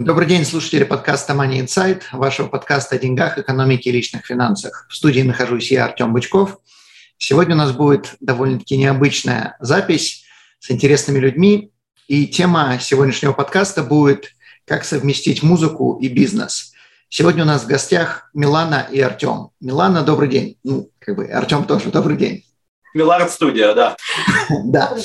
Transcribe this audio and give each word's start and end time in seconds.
Добрый 0.00 0.26
день, 0.26 0.46
слушатели 0.46 0.84
подкаста 0.84 1.34
Money 1.34 1.62
Insight, 1.62 2.04
вашего 2.12 2.48
подкаста 2.48 2.96
о 2.96 2.98
деньгах, 2.98 3.36
экономике 3.36 3.90
и 3.90 3.92
личных 3.92 4.24
финансах. 4.24 4.86
В 4.88 4.96
студии 4.96 5.20
нахожусь 5.20 5.70
я, 5.70 5.84
Артем 5.84 6.14
Бычков. 6.14 6.56
Сегодня 7.18 7.54
у 7.54 7.58
нас 7.58 7.72
будет 7.72 8.14
довольно-таки 8.18 8.78
необычная 8.78 9.58
запись 9.60 10.24
с 10.58 10.70
интересными 10.70 11.18
людьми. 11.18 11.70
И 12.08 12.26
тема 12.26 12.78
сегодняшнего 12.80 13.34
подкаста 13.34 13.82
будет 13.82 14.32
«Как 14.64 14.86
совместить 14.86 15.42
музыку 15.42 15.98
и 16.00 16.08
бизнес». 16.08 16.72
Сегодня 17.10 17.42
у 17.42 17.46
нас 17.46 17.64
в 17.64 17.66
гостях 17.66 18.30
Милана 18.32 18.88
и 18.90 18.98
Артем. 19.00 19.50
Милана, 19.60 20.02
добрый 20.02 20.30
день. 20.30 20.56
Ну, 20.64 20.90
как 20.98 21.16
бы 21.16 21.26
Артем 21.26 21.64
тоже, 21.64 21.90
добрый 21.90 22.16
день. 22.16 22.46
Милан 22.94 23.28
студия, 23.28 23.74
да. 23.74 23.98
Да. 24.64 24.96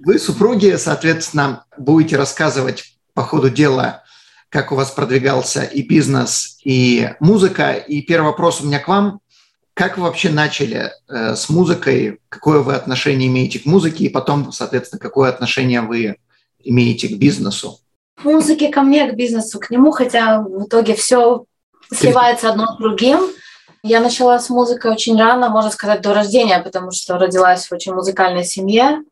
Вы 0.00 0.18
супруги, 0.18 0.74
соответственно, 0.76 1.66
будете 1.78 2.16
рассказывать 2.16 2.96
по 3.14 3.22
ходу 3.22 3.48
дела 3.48 4.02
как 4.50 4.72
у 4.72 4.74
вас 4.74 4.90
продвигался 4.90 5.62
и 5.62 5.82
бизнес, 5.82 6.58
и 6.64 7.14
музыка. 7.20 7.72
И 7.72 8.02
первый 8.02 8.26
вопрос 8.26 8.60
у 8.60 8.66
меня 8.66 8.80
к 8.80 8.88
вам. 8.88 9.20
Как 9.74 9.96
вы 9.96 10.02
вообще 10.02 10.28
начали 10.28 10.90
э, 11.08 11.36
с 11.36 11.48
музыкой? 11.48 12.18
Какое 12.28 12.58
вы 12.58 12.74
отношение 12.74 13.28
имеете 13.28 13.60
к 13.60 13.64
музыке? 13.64 14.04
И 14.04 14.08
потом, 14.08 14.52
соответственно, 14.52 15.00
какое 15.00 15.30
отношение 15.30 15.80
вы 15.80 16.16
имеете 16.58 17.08
к 17.08 17.16
бизнесу? 17.16 17.78
К 18.20 18.24
музыке 18.24 18.68
ко 18.68 18.82
мне, 18.82 19.10
к 19.10 19.14
бизнесу 19.14 19.60
к 19.60 19.70
нему, 19.70 19.92
хотя 19.92 20.42
в 20.42 20.66
итоге 20.66 20.94
все 20.96 21.44
сливается 21.92 22.50
одно 22.50 22.74
с 22.74 22.76
другим. 22.76 23.20
Я 23.82 24.00
начала 24.00 24.38
с 24.38 24.50
музыкой 24.50 24.90
очень 24.90 25.18
рано, 25.18 25.48
можно 25.48 25.70
сказать, 25.70 26.02
до 26.02 26.12
рождения, 26.12 26.58
потому 26.58 26.90
что 26.90 27.18
родилась 27.18 27.66
в 27.66 27.72
очень 27.72 27.94
музыкальной 27.94 28.44
семье. 28.44 29.02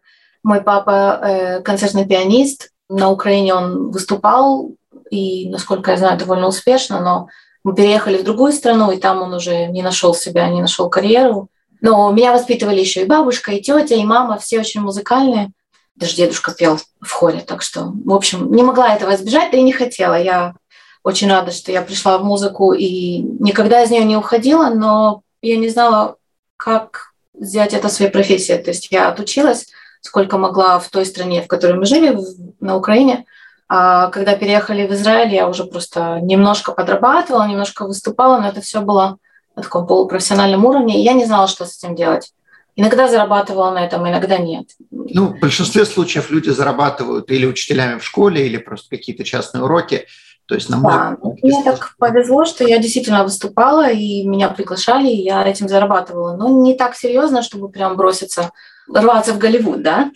Мой 0.43 0.63
папа 0.63 1.21
э, 1.23 1.61
концертный 1.63 2.07
пианист. 2.07 2.71
На 2.91 3.11
Украине 3.11 3.55
он 3.55 3.91
выступал 3.91 4.73
и, 5.11 5.49
насколько 5.49 5.91
я 5.91 5.97
знаю, 5.97 6.19
довольно 6.19 6.49
успешно, 6.49 7.01
но 7.01 7.29
мы 7.65 7.75
переехали 7.75 8.19
в 8.19 8.25
другую 8.25 8.53
страну, 8.53 8.91
и 8.91 8.99
там 8.99 9.23
он 9.23 9.35
уже 9.35 9.67
не 9.67 9.83
нашел 9.83 10.15
себя, 10.15 10.49
не 10.49 10.61
нашел 10.61 10.89
карьеру. 10.89 11.49
Но 11.81 12.11
меня 12.13 12.33
воспитывали 12.33 12.81
еще 12.81 13.03
и 13.03 13.07
бабушка, 13.07 13.53
и 13.53 13.61
тетя, 13.61 13.95
и 13.95 14.05
мама, 14.05 14.39
все 14.39 14.61
очень 14.61 14.81
музыкальные. 14.81 15.51
Даже 15.97 16.17
дедушка 16.17 16.53
пел 16.53 16.79
в 17.01 17.11
хоре, 17.11 17.41
так 17.41 17.63
что, 17.63 17.93
в 18.05 18.13
общем, 18.13 18.53
не 18.53 18.63
могла 18.63 18.95
этого 18.95 19.15
избежать, 19.15 19.51
да 19.51 19.59
и 19.59 19.63
не 19.63 19.73
хотела. 19.73 20.21
Я 20.21 20.55
очень 21.03 21.29
рада, 21.29 21.51
что 21.51 21.73
я 21.73 21.83
пришла 21.83 22.19
в 22.19 22.25
музыку 22.25 22.73
и 22.73 23.19
никогда 23.19 23.83
из 23.83 23.91
нее 23.91 24.05
не 24.05 24.17
уходила, 24.17 24.71
но 24.71 25.23
я 25.43 25.57
не 25.57 25.69
знала, 25.69 26.17
как 26.57 27.13
взять 27.35 27.75
это 27.75 27.89
своей 27.89 28.11
профессией. 28.11 28.63
То 28.63 28.71
есть 28.71 28.89
я 28.91 29.09
отучилась, 29.09 29.67
сколько 30.01 30.39
могла 30.39 30.79
в 30.79 30.89
той 30.89 31.05
стране, 31.05 31.43
в 31.43 31.49
которой 31.49 31.79
мы 31.79 31.85
жили, 31.85 32.17
на 32.61 32.77
Украине– 32.77 33.25
когда 33.69 34.35
переехали 34.35 34.87
в 34.87 34.93
Израиль, 34.93 35.35
я 35.35 35.49
уже 35.49 35.65
просто 35.65 36.21
немножко 36.23 36.73
подрабатывала, 36.73 37.47
немножко 37.47 37.85
выступала, 37.87 38.41
но 38.41 38.49
это 38.49 38.61
все 38.61 38.81
было 38.81 39.19
на 39.55 39.63
таком 39.63 39.87
полупрофессиональном 39.87 40.65
уровне, 40.65 41.01
и 41.01 41.05
я 41.05 41.13
не 41.13 41.27
знала, 41.27 41.49
что 41.49 41.67
с 41.67 41.77
этим 41.77 41.95
делать. 41.95 42.33
Иногда 42.77 43.09
зарабатывала 43.09 43.73
на 43.73 43.85
этом, 43.85 44.09
иногда 44.09 44.39
нет. 44.39 44.69
Ну, 44.91 45.27
в 45.27 45.41
большинстве 45.41 45.85
случаев 45.85 46.31
люди 46.31 46.51
зарабатывают 46.51 47.31
или 47.31 47.45
учителями 47.45 47.99
в 47.99 48.05
школе, 48.05 48.47
или 48.47 48.57
просто 48.57 48.89
какие-то 48.91 49.25
частные 49.25 49.65
уроки. 49.65 50.07
То 50.47 50.55
есть 50.55 50.71
на 50.71 50.81
да, 50.81 51.17
мне 51.43 51.63
так 51.63 51.97
повезло, 51.99 52.47
что 52.47 52.65
я 52.65 52.79
действительно 52.79 53.25
выступала, 53.25 53.91
и 53.91 54.25
меня 54.27 54.49
приглашали, 54.49 55.09
и 55.09 55.25
я 55.25 55.47
этим 55.47 55.69
зарабатывала. 55.69 56.37
Но 56.37 56.49
не 56.63 56.75
так 56.75 56.95
серьезно, 56.95 57.43
чтобы 57.43 57.69
прям 57.69 57.97
броситься, 57.97 58.53
рваться 58.89 59.35
в 59.35 59.39
Голливуд, 59.39 59.83
да. 59.83 60.11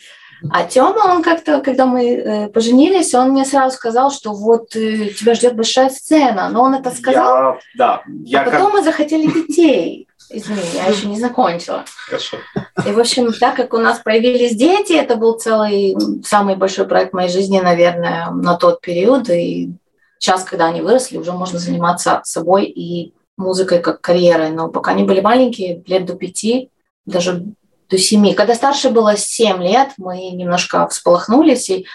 А 0.50 0.64
Тёма, 0.64 1.12
он 1.14 1.22
как-то, 1.22 1.60
когда 1.60 1.86
мы 1.86 2.14
э, 2.14 2.48
поженились, 2.48 3.14
он 3.14 3.30
мне 3.30 3.44
сразу 3.44 3.76
сказал, 3.76 4.10
что 4.10 4.32
вот 4.32 4.74
э, 4.74 5.08
тебя 5.10 5.34
ждет 5.34 5.54
большая 5.54 5.90
сцена. 5.90 6.48
Но 6.48 6.62
он 6.62 6.74
это 6.74 6.90
сказал. 6.90 7.54
Я, 7.54 7.58
да, 7.76 8.02
я 8.24 8.40
а 8.42 8.44
потом 8.44 8.66
как... 8.66 8.74
мы 8.74 8.82
захотели 8.82 9.26
детей. 9.26 10.08
Извини, 10.30 10.62
я 10.74 10.86
еще 10.86 11.06
не 11.06 11.20
закончила. 11.20 11.84
Хорошо. 12.06 12.38
И, 12.86 12.90
в 12.90 12.98
общем, 12.98 13.32
так 13.32 13.54
как 13.54 13.74
у 13.74 13.78
нас 13.78 13.98
появились 13.98 14.56
дети, 14.56 14.94
это 14.94 15.16
был 15.16 15.34
целый, 15.34 15.96
самый 16.24 16.56
большой 16.56 16.86
проект 16.86 17.12
моей 17.12 17.28
жизни, 17.28 17.60
наверное, 17.60 18.30
на 18.30 18.54
тот 18.54 18.80
период. 18.80 19.28
И 19.28 19.72
сейчас, 20.18 20.44
когда 20.44 20.66
они 20.66 20.80
выросли, 20.80 21.18
уже 21.18 21.32
можно 21.32 21.58
заниматься 21.58 22.20
собой 22.24 22.64
и 22.64 23.12
музыкой 23.36 23.80
как 23.80 24.00
карьерой. 24.00 24.50
Но 24.50 24.68
пока 24.68 24.92
они 24.92 25.04
были 25.04 25.20
маленькие, 25.20 25.82
лет 25.86 26.06
до 26.06 26.14
пяти, 26.14 26.70
даже 27.04 27.44
до 27.92 27.98
семи. 27.98 28.34
Когда 28.34 28.54
старше 28.54 28.88
было 28.88 29.16
семь 29.16 29.62
лет, 29.62 29.90
мы 29.98 30.30
немножко 30.30 30.88
всполохнулись, 30.88 31.68
и 31.70 31.86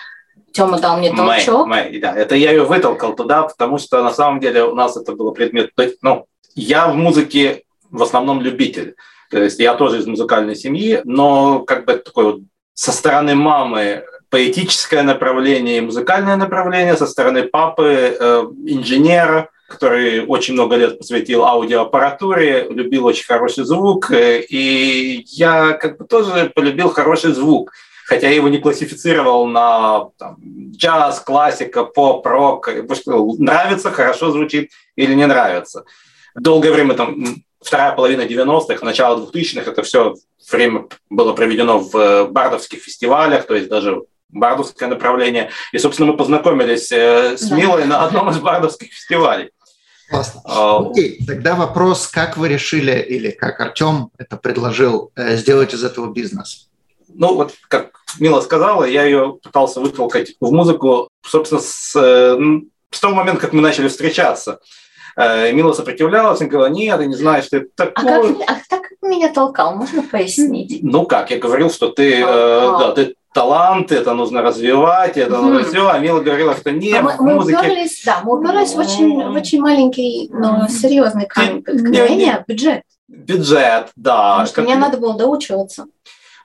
Тёма 0.53 0.79
дал 0.79 0.97
мне 0.97 1.13
толчок. 1.13 1.67
Мэй, 1.67 1.89
Мэй, 1.89 1.99
да, 1.99 2.15
это 2.15 2.35
я 2.35 2.51
ее 2.51 2.63
вытолкал 2.63 3.15
туда, 3.15 3.44
потому 3.44 3.79
что 3.79 4.03
на 4.03 4.11
самом 4.11 4.39
деле 4.39 4.63
у 4.63 4.75
нас 4.75 4.95
это 4.95 5.13
было 5.13 5.31
предмет... 5.31 5.71
Ну, 6.01 6.25
я 6.55 6.88
в 6.88 6.95
музыке 6.95 7.63
в 7.89 8.01
основном 8.03 8.41
любитель. 8.41 8.95
То 9.29 9.41
есть 9.44 9.59
я 9.59 9.73
тоже 9.73 9.99
из 9.99 10.05
музыкальной 10.05 10.55
семьи, 10.55 11.01
но 11.03 11.59
как 11.59 11.85
бы 11.85 11.97
такой 11.97 12.25
вот 12.25 12.39
со 12.73 12.91
стороны 12.91 13.35
мамы 13.35 14.03
поэтическое 14.29 15.03
направление 15.03 15.79
и 15.79 15.81
музыкальное 15.81 16.35
направление, 16.35 16.95
со 16.95 17.07
стороны 17.07 17.43
папы 17.43 18.17
э, 18.19 18.43
инженера, 18.67 19.50
который 19.67 20.25
очень 20.25 20.53
много 20.53 20.75
лет 20.77 20.97
посвятил 20.97 21.43
аудиоаппаратуре, 21.43 22.67
любил 22.69 23.05
очень 23.05 23.25
хороший 23.25 23.65
звук, 23.65 24.11
э, 24.11 24.41
и 24.41 25.23
я 25.27 25.73
как 25.73 25.97
бы 25.97 26.05
тоже 26.05 26.51
полюбил 26.55 26.89
хороший 26.89 27.33
звук, 27.33 27.73
хотя 28.05 28.29
я 28.29 28.35
его 28.35 28.47
не 28.47 28.59
классифицировал 28.59 29.45
на 29.45 30.09
там, 30.17 30.37
джаз, 30.71 31.19
классика, 31.19 31.83
поп, 31.83 32.25
рок, 32.25 32.69
нравится, 33.37 33.91
хорошо 33.91 34.31
звучит 34.31 34.71
или 34.95 35.13
не 35.13 35.27
нравится. 35.27 35.83
Долгое 36.33 36.71
время 36.71 36.93
там 36.93 37.25
вторая 37.59 37.91
половина 37.91 38.21
90-х, 38.21 38.85
начало 38.85 39.29
2000-х, 39.29 39.69
это 39.69 39.83
все 39.83 40.15
время 40.49 40.87
было 41.09 41.33
проведено 41.33 41.79
в 41.79 41.97
э, 41.97 42.25
бардовских 42.25 42.79
фестивалях, 42.79 43.45
то 43.45 43.55
есть 43.55 43.67
даже 43.67 44.03
бардовское 44.29 44.87
направление. 44.87 45.51
И, 45.73 45.77
собственно, 45.77 46.11
мы 46.11 46.17
познакомились 46.17 46.91
э, 46.91 47.37
с 47.37 47.51
Милой 47.51 47.85
на 47.85 48.05
одном 48.05 48.29
из 48.29 48.39
бардовских 48.39 48.93
фестивалей. 48.93 49.51
Классно. 50.09 50.42
А, 50.45 50.80
Окей, 50.80 51.19
тогда 51.25 51.56
вопрос, 51.56 52.07
как 52.07 52.38
вы 52.38 52.48
решили 52.48 52.98
или 53.00 53.30
как 53.30 53.59
Артем 53.59 54.09
это 54.18 54.38
предложил 54.38 55.12
э, 55.15 55.36
сделать 55.36 55.74
из 55.74 55.83
этого 55.83 56.12
бизнес? 56.13 56.69
Ну 57.13 57.36
вот, 57.36 57.54
как 57.68 57.92
Мила 58.19 58.42
сказала, 58.42 58.86
я 58.86 59.04
ее 59.04 59.38
пытался 59.42 59.81
вытолкать 59.81 60.36
в 60.39 60.51
музыку, 60.51 61.09
собственно, 61.25 61.62
с, 61.62 61.92
с 61.92 63.00
того 63.00 63.15
момента, 63.15 63.42
как 63.42 63.54
мы 63.54 63.62
начали 63.62 63.88
встречаться. 63.88 64.59
Э, 65.18 65.51
Мила 65.51 65.74
сопротивлялась, 65.74 66.39
она 66.39 66.50
говорила, 66.50 66.74
нет, 66.74 67.00
ты 67.00 67.07
не 67.07 67.15
знаешь, 67.15 67.45
что 67.45 67.57
это 67.57 67.69
такое. 67.75 68.06
А 68.06 68.21
как, 68.21 68.50
а 68.50 68.62
так 68.69 68.81
как 68.83 68.92
меня 69.01 69.33
толкал, 69.33 69.75
можно 69.75 70.03
пояснить? 70.03 70.80
Ну 70.83 71.06
как, 71.06 71.31
я 71.31 71.39
говорил, 71.39 71.69
что 71.69 71.89
ты, 71.89 72.21
э, 72.21 72.25
да, 72.25 72.92
ты 72.92 73.15
талант, 73.38 73.92
это 73.92 74.16
нужно 74.16 74.42
развивать, 74.42 75.16
это 75.16 75.38
нужно 75.38 75.60
развивать. 75.60 75.95
А 75.95 76.00
Мила 76.00 76.22
говорила, 76.22 76.56
что 76.56 76.72
нет, 76.72 76.98
а 77.00 77.04
мы, 77.04 77.36
музыке... 77.36 77.56
мы 77.56 77.63
уперлись, 77.63 78.01
да, 78.04 78.22
мы 78.24 78.39
уперлись 78.39 78.74
в 78.74 78.80
очень, 78.80 79.31
в 79.31 79.36
очень 79.36 79.62
маленький, 79.62 80.30
но 80.34 80.68
серьезный 80.68 81.28
камень 81.28 81.62
преткновения, 81.62 82.44
бюджет. 82.48 82.81
Бюджет, 83.07 83.89
да. 83.95 84.31
Потому 84.31 84.48
что 84.48 84.62
мне 84.63 84.75
надо 84.75 84.98
было 84.98 85.16
доучиваться. 85.16 85.86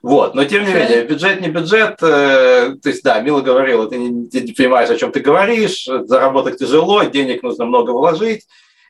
Вот, 0.03 0.35
но 0.35 0.45
тем 0.45 0.65
не 0.65 0.73
менее, 0.73 1.03
бюджет 1.03 1.41
не 1.41 1.47
бюджет, 1.47 1.97
э, 2.03 2.75
то 2.83 2.89
есть, 2.89 3.03
да, 3.03 3.19
Мила 3.21 3.41
говорила, 3.41 3.87
ты 3.87 3.97
не, 3.97 4.27
ты 4.27 4.41
не 4.41 4.51
понимаешь, 4.51 4.89
о 4.89 4.97
чем 4.97 5.11
ты 5.11 5.19
говоришь, 5.19 5.85
заработать 5.85 6.59
тяжело, 6.59 7.01
денег 7.03 7.41
нужно 7.41 7.65
много 7.65 7.89
вложить. 7.91 8.41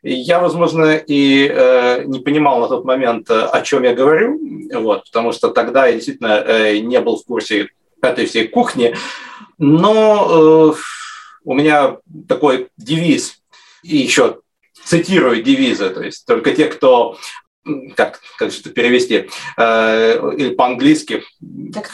Я, 0.01 0.39
возможно, 0.39 0.95
и 0.95 1.47
э, 1.47 2.03
не 2.03 2.19
понимал 2.19 2.59
на 2.59 2.67
тот 2.67 2.83
момент, 2.83 3.31
о 3.31 3.61
чем 3.61 3.83
я 3.83 3.93
говорю, 3.93 4.37
вот, 4.73 5.05
потому 5.05 5.31
что 5.31 5.51
тогда 5.51 5.85
я 5.85 5.93
действительно 5.93 6.43
э, 6.45 6.79
не 6.79 6.99
был 6.99 7.15
в 7.15 7.23
курсе 7.23 7.69
этой 8.03 8.25
всей 8.25 8.47
кухни, 8.47 8.95
но 9.57 10.73
э, 10.73 10.79
у 11.43 11.53
меня 11.53 11.97
такой 12.27 12.69
девиз, 12.77 13.35
и 13.83 13.97
еще 13.97 14.39
цитирую 14.83 15.41
девизы, 15.41 15.89
то 15.89 16.01
есть 16.01 16.25
только 16.25 16.53
те, 16.53 16.65
кто 16.65 17.17
как, 17.95 18.19
как 18.37 18.51
же 18.51 18.59
это 18.59 18.69
перевести, 18.71 19.29
э, 19.57 20.33
или 20.37 20.53
по-английски. 20.53 21.23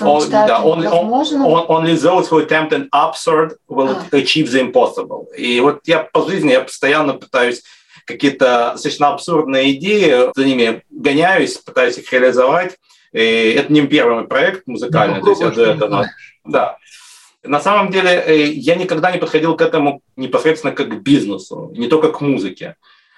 он, 0.02 0.30
да, 0.30 0.64
он, 0.64 0.86
он, 0.86 1.14
он, 1.14 1.66
only 1.68 1.96
those 1.96 2.28
who 2.28 2.40
attempt 2.40 2.74
an 2.74 2.90
absurd 2.92 3.54
will 3.68 3.90
а. 3.90 4.16
achieve 4.16 4.50
the 4.50 4.72
impossible. 4.72 5.28
И 5.38 5.60
вот 5.60 5.82
я 5.86 6.00
по 6.00 6.28
жизни, 6.28 6.52
я 6.52 6.62
постоянно 6.62 7.14
пытаюсь 7.14 7.62
какие-то 8.06 8.72
достаточно 8.74 9.10
абсурдные 9.10 9.74
идеи, 9.74 10.32
за 10.36 10.44
ними 10.44 10.84
гоняюсь, 10.90 11.58
пытаюсь 11.58 11.98
их 12.00 12.12
реализовать. 12.12 12.78
И 13.12 13.54
это 13.58 13.72
не 13.72 13.86
первый 13.88 14.26
проект 14.26 14.68
музыкальный, 14.68 15.20
ну, 15.20 15.24
то 15.24 15.30
есть 15.30 15.42
я 15.42 15.50
до 15.50 15.64
этого... 15.64 16.10
Да. 16.46 16.78
На 17.44 17.60
самом 17.60 17.92
деле 17.92 18.12
э, 18.12 18.46
я 18.48 18.76
никогда 18.76 19.12
не 19.12 19.18
подходил 19.18 19.56
к 19.56 19.62
этому 19.62 20.02
непосредственно 20.16 20.74
как 20.74 20.90
к 20.90 21.02
бизнесу, 21.02 21.72
не 21.76 21.88
только 21.88 22.12
к 22.12 22.22
музыке 22.22 22.76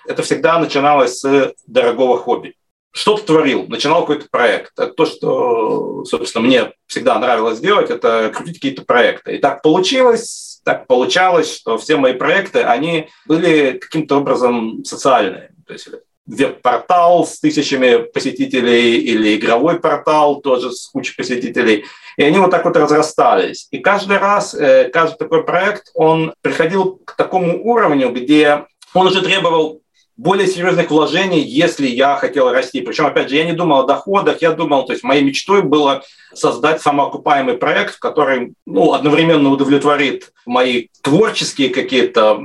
это 0.07 0.23
всегда 0.23 0.59
начиналось 0.59 1.19
с 1.19 1.53
дорогого 1.67 2.17
хобби. 2.17 2.55
Что-то 2.93 3.23
творил, 3.25 3.67
начинал 3.67 4.01
какой-то 4.01 4.27
проект. 4.29 4.77
Это 4.77 4.91
то, 4.91 5.05
что, 5.05 6.03
собственно, 6.03 6.45
мне 6.45 6.73
всегда 6.87 7.17
нравилось 7.19 7.59
делать, 7.59 7.89
это 7.89 8.31
крутить 8.35 8.55
какие-то 8.55 8.83
проекты. 8.83 9.35
И 9.35 9.37
так 9.37 9.61
получилось, 9.61 10.59
так 10.65 10.87
получалось, 10.87 11.55
что 11.55 11.77
все 11.77 11.95
мои 11.95 12.13
проекты, 12.13 12.61
они 12.61 13.09
были 13.25 13.77
каким-то 13.77 14.17
образом 14.17 14.83
социальные. 14.83 15.53
То 15.65 15.73
есть 15.73 15.87
веб-портал 16.25 17.25
с 17.25 17.39
тысячами 17.39 18.03
посетителей 18.11 18.97
или 18.99 19.35
игровой 19.35 19.79
портал 19.79 20.41
тоже 20.41 20.71
с 20.71 20.87
кучей 20.87 21.15
посетителей. 21.15 21.85
И 22.17 22.23
они 22.23 22.37
вот 22.37 22.51
так 22.51 22.65
вот 22.65 22.77
разрастались. 22.77 23.67
И 23.71 23.79
каждый 23.79 24.17
раз, 24.17 24.53
э, 24.53 24.89
каждый 24.89 25.17
такой 25.17 25.43
проект, 25.43 25.91
он 25.93 26.33
приходил 26.41 27.01
к 27.05 27.15
такому 27.15 27.63
уровню, 27.63 28.11
где 28.11 28.65
он 28.93 29.07
уже 29.07 29.21
требовал 29.21 29.81
более 30.17 30.47
серьезных 30.47 30.91
вложений, 30.91 31.41
если 31.41 31.87
я 31.87 32.15
хотел 32.15 32.51
расти. 32.51 32.81
Причем, 32.81 33.07
опять 33.07 33.29
же, 33.29 33.37
я 33.37 33.45
не 33.45 33.53
думал 33.53 33.79
о 33.79 33.87
доходах, 33.87 34.41
я 34.41 34.51
думал, 34.51 34.85
то 34.85 34.93
есть 34.93 35.03
моей 35.03 35.23
мечтой 35.23 35.63
было 35.63 36.03
создать 36.33 36.81
самоокупаемый 36.81 37.57
проект, 37.57 37.97
который 37.97 38.53
ну, 38.65 38.93
одновременно 38.93 39.49
удовлетворит 39.49 40.31
мои 40.45 40.87
творческие 41.01 41.69
какие-то 41.69 42.39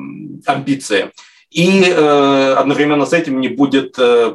амбиции 0.46 1.10
и 1.56 1.84
э, 1.88 2.52
одновременно 2.52 3.06
с 3.06 3.14
этим 3.14 3.40
не 3.40 3.48
будет 3.48 3.94
э, 3.98 4.34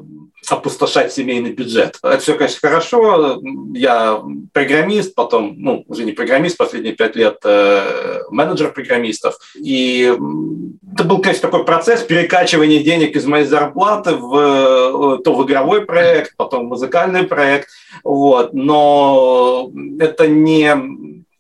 опустошать 0.50 1.14
семейный 1.14 1.52
бюджет. 1.52 2.00
Это 2.02 2.18
все, 2.18 2.34
конечно, 2.34 2.68
хорошо. 2.68 3.40
Я 3.76 4.24
программист, 4.54 5.14
потом, 5.14 5.54
ну, 5.60 5.84
уже 5.88 6.04
не 6.04 6.14
программист, 6.14 6.58
последние 6.58 6.96
пять 6.96 7.16
лет 7.16 7.38
э, 7.44 8.24
менеджер 8.32 8.74
программистов. 8.74 9.36
И 9.56 10.12
это 10.94 11.04
был, 11.04 11.20
конечно, 11.20 11.48
такой 11.48 11.64
процесс 11.64 12.02
перекачивания 12.02 12.84
денег 12.84 13.16
из 13.16 13.28
моей 13.28 13.46
зарплаты 13.46 14.16
в 14.16 14.36
э, 14.36 15.24
то 15.24 15.36
в 15.36 15.46
игровой 15.46 15.86
проект, 15.86 16.36
потом 16.38 16.66
в 16.66 16.70
музыкальный 16.70 17.22
проект. 17.22 17.70
Вот. 18.04 18.52
Но 18.54 19.72
это 20.00 20.28
не 20.28 20.76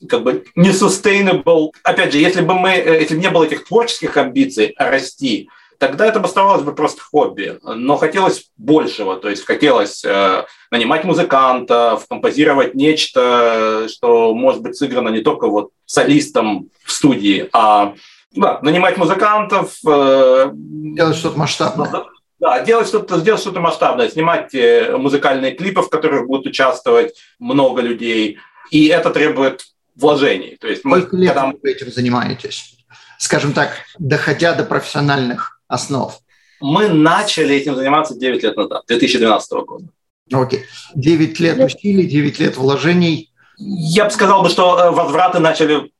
как 0.07 0.23
бы 0.23 0.43
не 0.55 0.69
sustainable. 0.69 1.71
Опять 1.81 2.13
же, 2.13 2.19
если 2.19 2.41
бы 2.41 2.53
мы, 2.53 2.69
э, 2.69 3.01
если 3.01 3.15
бы 3.15 3.21
не 3.21 3.31
было 3.31 3.45
этих 3.45 3.65
творческих 3.65 4.15
амбиций 4.17 4.75
расти, 4.77 5.49
тогда 5.81 6.05
это 6.05 6.19
бы 6.19 6.27
оставалось 6.27 6.61
бы 6.61 6.75
просто 6.75 7.01
хобби. 7.01 7.57
Но 7.63 7.97
хотелось 7.97 8.51
большего, 8.55 9.17
то 9.17 9.29
есть 9.29 9.43
хотелось 9.43 10.05
э, 10.05 10.45
нанимать 10.69 11.03
музыкантов, 11.05 12.07
композировать 12.07 12.75
нечто, 12.75 13.87
что 13.89 14.35
может 14.35 14.61
быть 14.61 14.75
сыграно 14.75 15.09
не 15.09 15.21
только 15.21 15.47
вот 15.47 15.71
солистом 15.87 16.69
в 16.85 16.91
студии, 16.91 17.49
а 17.51 17.95
да, 18.31 18.59
нанимать 18.61 18.97
музыкантов. 18.97 19.73
Э, 19.87 20.51
делать 20.53 21.15
что-то 21.15 21.39
масштабное. 21.39 22.03
Да, 22.39 22.59
делать 22.59 22.87
что-то, 22.87 23.17
сделать 23.17 23.41
что-то 23.41 23.59
масштабное, 23.59 24.07
снимать 24.07 24.53
э, 24.53 24.95
музыкальные 24.95 25.53
клипы, 25.53 25.81
в 25.81 25.89
которых 25.89 26.27
будут 26.27 26.45
участвовать 26.45 27.15
много 27.39 27.81
людей. 27.81 28.37
И 28.69 28.85
это 28.85 29.09
требует 29.09 29.63
вложений. 29.95 30.57
То 30.61 30.67
есть 30.67 30.81
Сколько 30.81 31.15
мы, 31.15 31.23
лет 31.23 31.33
когда... 31.33 31.51
вы 31.59 31.71
этим 31.71 31.91
занимаетесь? 31.91 32.75
Скажем 33.17 33.53
так, 33.53 33.71
доходя 33.97 34.53
до 34.53 34.63
профессиональных 34.63 35.60
основ? 35.71 36.11
Мы 36.59 36.89
начали 36.89 37.55
этим 37.55 37.75
заниматься 37.75 38.15
9 38.15 38.43
лет 38.43 38.55
назад, 38.55 38.83
2012 38.87 39.51
года. 39.65 39.85
Окей. 40.31 40.65
Девять 40.93 41.39
лет 41.39 41.59
усилий, 41.59 42.05
девять 42.05 42.39
лет 42.39 42.57
вложений. 42.57 43.31
Я 43.57 44.05
бы 44.05 44.11
сказал, 44.11 44.43
бы, 44.43 44.49
что 44.49 44.77
э, 44.79 44.91
возвраты 44.91 45.39
начали 45.39 45.91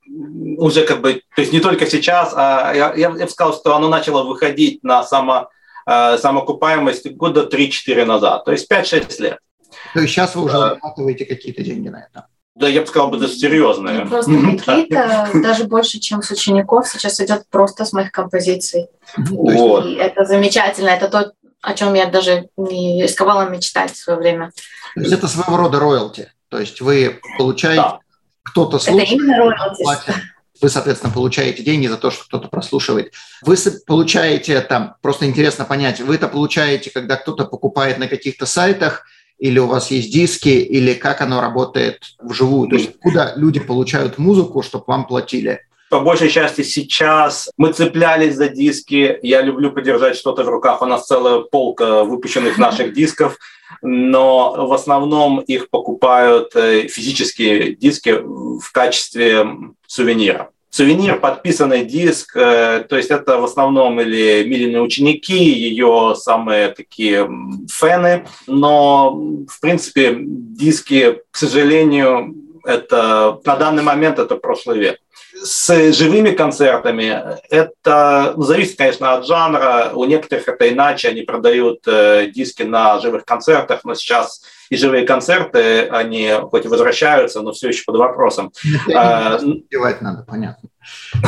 уже 0.58 0.86
как 0.86 1.01
бы, 1.01 1.22
то 1.36 1.42
есть 1.42 1.54
не 1.54 1.60
только 1.60 1.86
сейчас, 1.86 2.34
а 2.36 2.74
я, 2.74 2.94
я, 2.94 3.13
я 3.18 3.25
бы 3.25 3.30
сказал, 3.30 3.54
что 3.54 3.75
оно 3.75 3.90
начало 3.90 4.24
выходить 4.24 4.84
на 4.84 5.04
само, 5.04 5.50
э, 5.86 6.18
самоокупаемость 6.18 7.12
года 7.12 7.48
3-4 7.51 8.06
назад, 8.06 8.46
то 8.46 8.51
есть 8.51 8.72
5-6 8.72 9.22
лет. 9.22 9.40
То 9.94 10.00
есть 10.00 10.13
сейчас 10.13 10.36
вы 10.36 10.44
уже 10.44 10.58
зарабатываете 10.58 11.25
какие-то 11.25 11.63
деньги 11.63 11.90
на 11.90 12.08
это? 12.08 12.28
Да, 12.55 12.67
я 12.67 12.81
бы 12.81 12.88
сказал, 12.88 13.10
бы 13.10 13.17
даже 13.17 13.34
серьезные. 13.34 14.03
Ну, 14.03 14.10
просто 14.10 14.31
какие-то, 14.31 15.29
даже 15.34 15.63
больше, 15.63 16.00
чем 16.00 16.22
с 16.22 16.31
учеников, 16.31 16.88
сейчас 16.88 17.20
идет 17.22 17.43
просто 17.50 17.86
с 17.86 17.93
моих 17.93 18.12
композиций. 18.12 18.88
Вот. 19.17 19.86
И 19.86 19.93
это 19.93 20.25
замечательно, 20.25 20.89
это 20.89 21.08
то, 21.08 21.31
о 21.62 21.74
чем 21.74 21.93
я 21.93 22.08
даже 22.08 22.50
не 22.58 23.01
рисковала 23.03 23.50
мечтать 23.50 23.93
в 23.93 23.98
свое 23.98 24.20
время. 24.20 24.51
То 24.96 25.01
есть 25.01 25.13
это 25.13 25.27
своего 25.27 25.55
рода 25.58 25.79
роялти. 25.79 26.31
То 26.50 26.60
есть 26.60 26.81
вы 26.81 27.22
получаете, 27.38 27.81
да. 27.81 28.00
кто-то 28.43 28.79
слушает, 28.79 29.08
это 29.08 29.13
именно 29.13 29.38
роялти. 29.38 30.13
Вы, 30.62 30.70
соответственно, 30.70 31.13
получаете 31.13 31.63
деньги 31.63 31.88
за 31.88 31.98
то, 31.98 32.12
что 32.12 32.25
кто-то 32.25 32.48
прослушивает. 32.50 33.13
Вы 33.41 33.55
получаете 33.88 34.62
там, 34.62 34.96
просто 35.01 35.25
интересно 35.25 35.65
понять, 35.65 36.01
вы 36.01 36.15
это 36.15 36.27
получаете, 36.27 36.91
когда 36.91 37.15
кто-то 37.15 37.46
покупает 37.46 37.98
на 37.98 38.08
каких-то 38.08 38.46
сайтах, 38.46 39.05
или 39.41 39.57
у 39.57 39.65
вас 39.65 39.89
есть 39.89 40.13
диски, 40.13 40.50
или 40.50 40.93
как 40.93 41.19
оно 41.21 41.41
работает 41.41 42.00
вживую? 42.21 42.69
То 42.69 42.75
есть 42.75 43.00
куда 43.00 43.33
люди 43.36 43.60
получают 43.60 44.19
музыку, 44.19 44.62
чтобы 44.62 44.86
вам 44.88 45.05
платили? 45.07 45.62
по 45.89 46.00
большей 46.00 46.29
части 46.29 46.62
сейчас 46.63 47.51
мы 47.57 47.74
цеплялись 47.74 48.36
за 48.36 48.48
диски. 48.48 49.19
Я 49.24 49.41
люблю 49.41 49.74
подержать 49.74 50.15
что-то 50.15 50.45
в 50.45 50.48
руках. 50.48 50.81
У 50.81 50.86
нас 50.86 51.05
целая 51.05 51.39
полка 51.39 52.05
выпущенных 52.05 52.57
наших 52.57 52.93
дисков, 52.93 53.38
но 53.81 54.67
в 54.67 54.71
основном 54.71 55.41
их 55.41 55.69
покупают 55.69 56.55
э, 56.55 56.88
физические 56.88 57.75
диски 57.75 58.15
в 58.24 58.71
качестве 58.71 59.45
сувенира. 59.86 60.51
Сувенир, 60.72 61.20
подписанный 61.20 61.84
диск, 61.84 62.34
э, 62.36 62.86
то 62.88 62.96
есть 62.96 63.12
это 63.12 63.38
в 63.38 63.44
основном 63.44 64.00
или 64.00 64.46
Милины 64.48 64.80
ученики, 64.80 65.38
ее 65.38 66.16
самые 66.16 66.70
такие 66.70 67.30
фэны, 67.70 68.25
но 68.48 69.12
в 69.50 69.60
принципе 69.60 70.16
диски, 70.18 71.20
к 71.30 71.36
сожалению, 71.36 72.34
это 72.63 73.40
на 73.44 73.56
данный 73.58 73.84
момент 73.84 74.18
это 74.18 74.38
прошлый 74.38 74.80
век 74.80 74.98
с 75.43 75.93
живыми 75.93 76.31
концертами 76.31 77.39
это 77.50 78.33
ну, 78.38 78.43
зависит, 78.43 78.77
конечно, 78.77 79.13
от 79.13 79.25
жанра. 79.25 79.91
У 79.93 80.05
некоторых 80.05 80.48
это 80.48 80.69
иначе, 80.69 81.10
они 81.10 81.21
продают 81.21 81.88
э, 81.88 82.27
диски 82.33 82.63
на 82.63 83.00
живых 83.00 83.25
концертах, 83.25 83.81
но 83.83 83.95
сейчас 83.95 84.41
и 84.69 84.77
живые 84.77 85.05
концерты, 85.05 85.88
они 85.88 86.31
хоть 86.50 86.65
и 86.65 86.69
возвращаются, 86.69 87.41
но 87.41 87.51
все 87.51 87.69
еще 87.69 87.83
под 87.86 87.98
вопросом. 87.98 88.51
Девать 88.88 89.98
а, 90.00 90.03
надо, 90.03 90.25
понятно. 90.27 90.69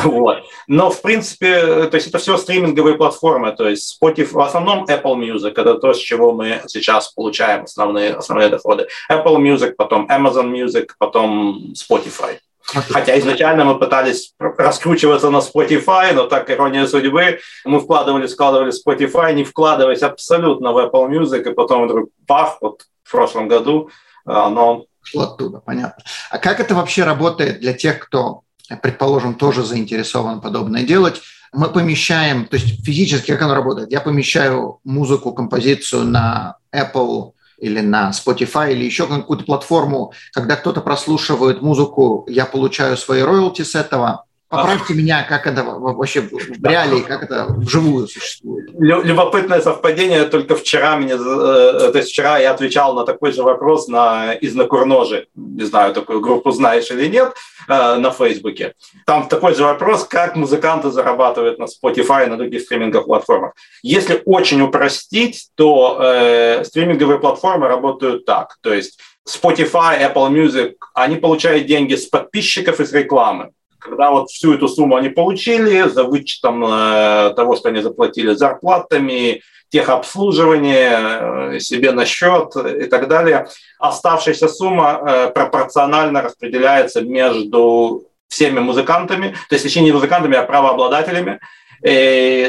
Вот. 0.03 0.43
Но, 0.67 0.89
в 0.89 1.01
принципе, 1.01 1.87
то 1.87 1.95
есть 1.95 2.07
это 2.07 2.17
все 2.17 2.37
стриминговые 2.37 2.95
платформы, 2.95 3.51
то 3.51 3.67
есть 3.67 4.01
Spotify, 4.01 4.31
в 4.31 4.39
основном 4.39 4.85
Apple 4.85 5.15
Music, 5.15 5.51
это 5.51 5.75
то, 5.75 5.93
с 5.93 5.97
чего 5.97 6.33
мы 6.33 6.61
сейчас 6.67 7.11
получаем 7.11 7.63
основные, 7.63 8.13
основные 8.13 8.49
доходы. 8.49 8.87
Apple 9.11 9.37
Music, 9.37 9.73
потом 9.77 10.07
Amazon 10.09 10.51
Music, 10.51 10.87
потом 10.97 11.73
Spotify. 11.73 12.37
Хотя 12.65 13.19
изначально 13.19 13.65
мы 13.65 13.77
пытались 13.77 14.33
раскручиваться 14.39 15.29
на 15.29 15.37
Spotify, 15.37 16.13
но 16.13 16.27
так 16.27 16.49
ирония 16.49 16.87
судьбы, 16.87 17.39
мы 17.65 17.79
вкладывали, 17.79 18.27
складывали 18.27 18.71
Spotify, 18.71 19.33
не 19.33 19.43
вкладываясь 19.43 20.01
абсолютно 20.01 20.71
в 20.71 20.77
Apple 20.77 21.09
Music, 21.09 21.49
и 21.49 21.53
потом 21.53 21.87
вдруг 21.87 22.09
бах, 22.27 22.57
вот 22.61 22.85
в 23.03 23.11
прошлом 23.11 23.47
году 23.47 23.89
оно... 24.25 24.85
Шло 25.01 25.23
оттуда, 25.23 25.59
понятно. 25.59 26.01
А 26.29 26.37
как 26.37 26.59
это 26.59 26.73
вообще 26.73 27.03
работает 27.03 27.59
для 27.59 27.73
тех, 27.73 27.99
кто, 27.99 28.41
предположим, 28.81 29.35
тоже 29.35 29.63
заинтересован 29.63 30.39
подобное 30.39 30.83
делать? 30.83 31.21
Мы 31.51 31.69
помещаем, 31.69 32.47
то 32.47 32.55
есть 32.55 32.83
физически 32.83 33.31
как 33.31 33.41
оно 33.43 33.53
работает? 33.53 33.91
Я 33.91 34.01
помещаю 34.01 34.79
музыку, 34.83 35.33
композицию 35.33 36.05
на 36.05 36.57
Apple 36.73 37.33
или 37.63 37.79
на 37.79 38.11
Spotify, 38.11 38.73
или 38.73 38.83
еще 38.83 39.07
какую-то 39.07 39.45
платформу, 39.45 40.11
когда 40.33 40.57
кто-то 40.57 40.81
прослушивает 40.81 41.61
музыку, 41.61 42.25
я 42.27 42.45
получаю 42.45 42.97
свои 42.97 43.21
роялти 43.21 43.61
с 43.61 43.73
этого. 43.73 44.25
Поправьте 44.53 44.93
меня, 44.93 45.23
как 45.23 45.47
это 45.47 45.63
вообще 45.63 46.21
в 46.21 46.63
реалии, 46.63 47.01
как 47.01 47.23
это 47.23 47.47
вживую 47.57 48.07
существует. 48.07 48.69
Любопытное 48.77 49.61
совпадение. 49.61 50.25
Только 50.25 50.55
вчера 50.55 50.95
мне, 50.95 51.13
э, 51.13 51.17
то 51.17 51.97
есть 51.97 52.09
вчера 52.09 52.37
я 52.37 52.51
отвечал 52.51 52.93
на 52.93 53.03
такой 53.03 53.31
же 53.31 53.41
вопрос 53.41 53.87
на 53.87 54.33
из 54.33 54.53
Накурножи. 54.53 55.27
Не 55.35 55.63
знаю, 55.63 55.93
такую 55.93 56.21
группу 56.21 56.51
знаешь 56.51 56.91
или 56.91 57.07
нет, 57.07 57.33
э, 57.67 57.95
на 57.95 58.11
Фейсбуке. 58.11 58.73
Там 59.05 59.27
такой 59.27 59.55
же 59.55 59.63
вопрос, 59.63 60.03
как 60.03 60.35
музыканты 60.35 60.91
зарабатывают 60.91 61.57
на 61.57 61.65
Spotify 61.65 62.25
и 62.25 62.29
на 62.29 62.37
других 62.37 62.61
стриминговых 62.61 63.07
платформах. 63.07 63.53
Если 63.81 64.21
очень 64.25 64.61
упростить, 64.61 65.47
то 65.55 65.97
э, 65.99 66.63
стриминговые 66.63 67.19
платформы 67.19 67.67
работают 67.67 68.25
так. 68.25 68.57
То 68.61 68.71
есть 68.71 68.99
Spotify, 69.27 70.13
Apple 70.13 70.29
Music, 70.29 70.73
они 70.93 71.15
получают 71.15 71.65
деньги 71.65 71.95
с 71.95 72.05
подписчиков 72.05 72.79
и 72.79 72.85
с 72.85 72.91
рекламы 72.91 73.51
когда 73.83 74.11
вот 74.11 74.29
всю 74.29 74.53
эту 74.53 74.67
сумму 74.67 74.95
они 74.95 75.09
получили, 75.09 75.89
за 75.89 76.03
вычетом 76.03 76.63
э, 76.63 77.33
того, 77.35 77.55
что 77.55 77.69
они 77.69 77.81
заплатили 77.81 78.33
зарплатами, 78.33 79.41
техобслуживание, 79.69 81.55
э, 81.55 81.59
себе 81.59 81.91
на 81.91 82.05
счет 82.05 82.55
и 82.55 82.85
так 82.85 83.07
далее, 83.07 83.47
оставшаяся 83.79 84.47
сумма 84.47 85.01
э, 85.05 85.31
пропорционально 85.31 86.21
распределяется 86.21 87.01
между 87.01 88.07
всеми 88.29 88.59
музыкантами, 88.59 89.35
то 89.49 89.55
есть, 89.55 89.63
точнее, 89.63 89.83
не 89.83 89.91
музыкантами, 89.91 90.37
а 90.37 90.43
правообладателями, 90.43 91.39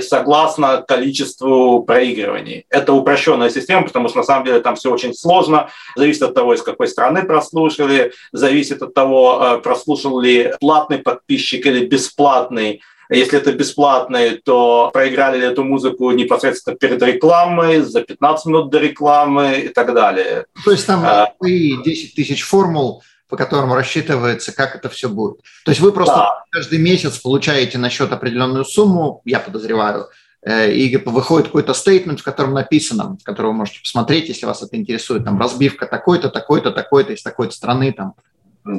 согласно 0.03 0.83
количеству 0.87 1.83
проигрываний. 1.83 2.67
Это 2.71 2.93
упрощенная 2.93 3.51
система, 3.51 3.87
потому 3.87 4.09
что 4.09 4.19
на 4.19 4.25
самом 4.25 4.45
деле 4.45 4.61
там 4.61 4.77
все 4.77 4.93
очень 4.93 5.15
сложно. 5.15 5.71
Зависит 5.97 6.23
от 6.23 6.35
того, 6.35 6.55
из 6.55 6.63
какой 6.63 6.89
страны 6.89 7.25
прослушали, 7.25 8.13
зависит 8.33 8.83
от 8.83 8.95
того, 8.95 9.41
э, 9.41 9.59
прослушал 9.59 10.21
ли 10.21 10.53
платный 10.61 10.99
подписчик 10.99 11.67
или 11.67 11.87
бесплатный. 11.87 12.83
Если 13.11 13.39
это 13.39 13.53
бесплатный, 13.53 14.39
то 14.39 14.91
проиграли 14.93 15.39
ли 15.39 15.47
эту 15.47 15.63
музыку 15.63 16.11
непосредственно 16.13 16.77
перед 16.77 17.03
рекламой, 17.03 17.81
за 17.81 18.03
15 18.03 18.47
минут 18.47 18.71
до 18.71 18.79
рекламы 18.79 19.61
и 19.65 19.69
так 19.69 19.95
далее. 19.95 20.47
То 20.65 20.71
есть 20.71 20.87
там 20.87 21.03
а, 21.05 21.29
10 21.41 22.15
тысяч 22.15 22.43
формул 22.43 23.03
по 23.29 23.37
которому 23.37 23.75
рассчитывается, 23.75 24.53
как 24.53 24.77
это 24.77 24.89
все 24.89 25.09
будет. 25.09 25.41
То 25.65 25.71
есть 25.71 25.81
вы 25.81 25.93
просто 25.93 26.15
да. 26.15 26.45
каждый 26.51 26.79
месяц 26.79 27.19
получаете 27.19 27.79
на 27.79 27.91
счет 27.91 28.13
определенную 28.13 28.65
сумму, 28.65 29.23
я 29.25 29.41
подозреваю, 29.41 30.09
э, 30.43 30.73
и 30.73 30.97
выходит 30.97 31.47
какой-то 31.47 31.75
стейтмент, 31.75 32.21
в 32.21 32.25
котором 32.25 32.53
написано, 32.53 33.17
который 33.25 33.49
вы 33.49 33.55
можете 33.55 33.81
посмотреть, 33.81 34.29
если 34.29 34.47
вас 34.47 34.63
это 34.63 34.77
интересует, 34.77 35.25
там 35.25 35.41
разбивка 35.41 35.87
такой-то, 35.87 36.29
такой-то, 36.29 36.71
такой-то 36.71 37.13
из 37.13 37.23
такой-то 37.23 37.55
страны, 37.55 37.93
там 37.93 38.15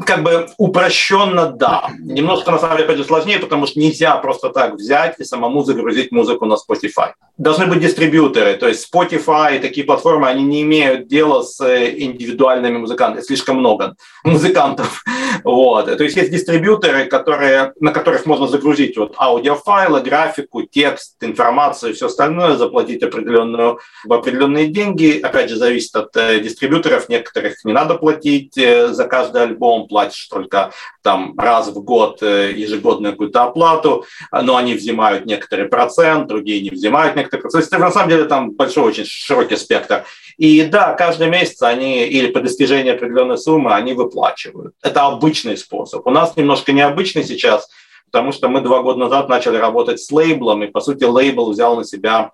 как 0.05 0.23
бы 0.23 0.47
упрощенно, 0.57 1.51
да. 1.51 1.89
Немножко, 1.99 2.51
на 2.51 2.57
самом 2.57 2.77
деле, 2.77 2.85
опять 2.85 2.97
же, 2.97 3.03
сложнее, 3.03 3.37
потому 3.37 3.67
что 3.67 3.79
нельзя 3.79 4.15
просто 4.17 4.49
так 4.49 4.75
взять 4.75 5.19
и 5.19 5.23
самому 5.23 5.63
загрузить 5.63 6.11
музыку 6.11 6.45
на 6.45 6.55
Spotify. 6.55 7.11
Должны 7.37 7.67
быть 7.67 7.81
дистрибьюторы, 7.81 8.55
то 8.55 8.67
есть 8.67 8.89
Spotify 8.91 9.57
и 9.57 9.59
такие 9.59 9.85
платформы, 9.85 10.27
они 10.27 10.43
не 10.43 10.61
имеют 10.63 11.07
дела 11.07 11.43
с 11.43 11.61
э, 11.61 11.93
индивидуальными 11.99 12.77
музыкантами, 12.77 13.21
слишком 13.21 13.57
много 13.57 13.95
музыкантов. 14.23 15.03
Вот. 15.43 15.97
То 15.97 16.03
есть 16.03 16.15
есть 16.15 16.31
дистрибьюторы, 16.31 17.05
которые, 17.05 17.73
на 17.79 17.91
которых 17.91 18.25
можно 18.25 18.47
загрузить 18.47 18.97
вот 18.97 19.15
аудиофайлы, 19.17 20.01
графику, 20.01 20.63
текст, 20.63 21.17
информацию 21.21 21.93
все 21.93 22.05
остальное, 22.07 22.55
заплатить 22.55 23.03
определенную, 23.03 23.79
определенные 24.09 24.67
деньги. 24.67 25.19
Опять 25.21 25.49
же, 25.49 25.57
зависит 25.57 25.95
от 25.95 26.15
э, 26.15 26.39
дистрибьюторов, 26.39 27.09
некоторых 27.09 27.63
не 27.65 27.73
надо 27.73 27.95
платить 27.95 28.57
э, 28.57 28.87
за 28.87 29.07
каждый 29.07 29.43
альбом, 29.43 29.74
налогом 29.75 29.87
платишь 29.87 30.27
только 30.27 30.71
там 31.01 31.37
раз 31.37 31.67
в 31.69 31.83
год 31.83 32.21
э, 32.21 32.53
ежегодную 32.55 33.13
какую-то 33.13 33.43
оплату, 33.43 34.05
но 34.31 34.55
они 34.55 34.73
взимают 34.73 35.25
некоторый 35.25 35.67
процент, 35.67 36.27
другие 36.27 36.61
не 36.61 36.69
взимают 36.69 37.15
некоторый 37.15 37.41
процент. 37.41 37.69
То 37.69 37.75
есть, 37.75 37.83
на 37.83 37.91
самом 37.91 38.09
деле 38.09 38.25
там 38.25 38.51
большой 38.51 38.83
очень 38.83 39.05
широкий 39.05 39.57
спектр. 39.57 40.05
И 40.37 40.63
да, 40.63 40.93
каждый 40.93 41.29
месяц 41.29 41.61
они 41.61 42.05
или 42.05 42.27
по 42.27 42.41
достижении 42.41 42.91
определенной 42.91 43.37
суммы 43.37 43.73
они 43.73 43.93
выплачивают. 43.93 44.73
Это 44.83 45.05
обычный 45.05 45.57
способ. 45.57 46.05
У 46.05 46.09
нас 46.09 46.35
немножко 46.35 46.73
необычный 46.73 47.23
сейчас, 47.23 47.69
потому 48.11 48.31
что 48.31 48.49
мы 48.49 48.61
два 48.61 48.81
года 48.81 48.99
назад 48.99 49.29
начали 49.29 49.57
работать 49.57 50.01
с 50.01 50.11
лейблом, 50.11 50.63
и, 50.63 50.67
по 50.67 50.81
сути, 50.81 51.03
лейбл 51.03 51.51
взял 51.51 51.77
на 51.77 51.85
себя 51.85 52.31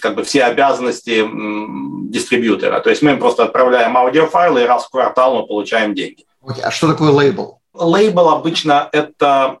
как 0.00 0.16
бы 0.16 0.22
все 0.24 0.44
обязанности 0.44 1.24
дистрибьютора. 2.10 2.80
То 2.80 2.90
есть 2.90 3.02
мы 3.02 3.12
им 3.12 3.18
просто 3.18 3.44
отправляем 3.44 3.96
аудиофайлы, 3.96 4.62
и 4.62 4.66
раз 4.66 4.84
в 4.84 4.90
квартал 4.90 5.36
мы 5.36 5.46
получаем 5.46 5.94
деньги. 5.94 6.24
Okay. 6.46 6.60
А 6.62 6.70
что 6.70 6.88
такое 6.88 7.10
лейбл? 7.10 7.60
Лейбл 7.72 8.28
обычно 8.28 8.88
это... 8.92 9.58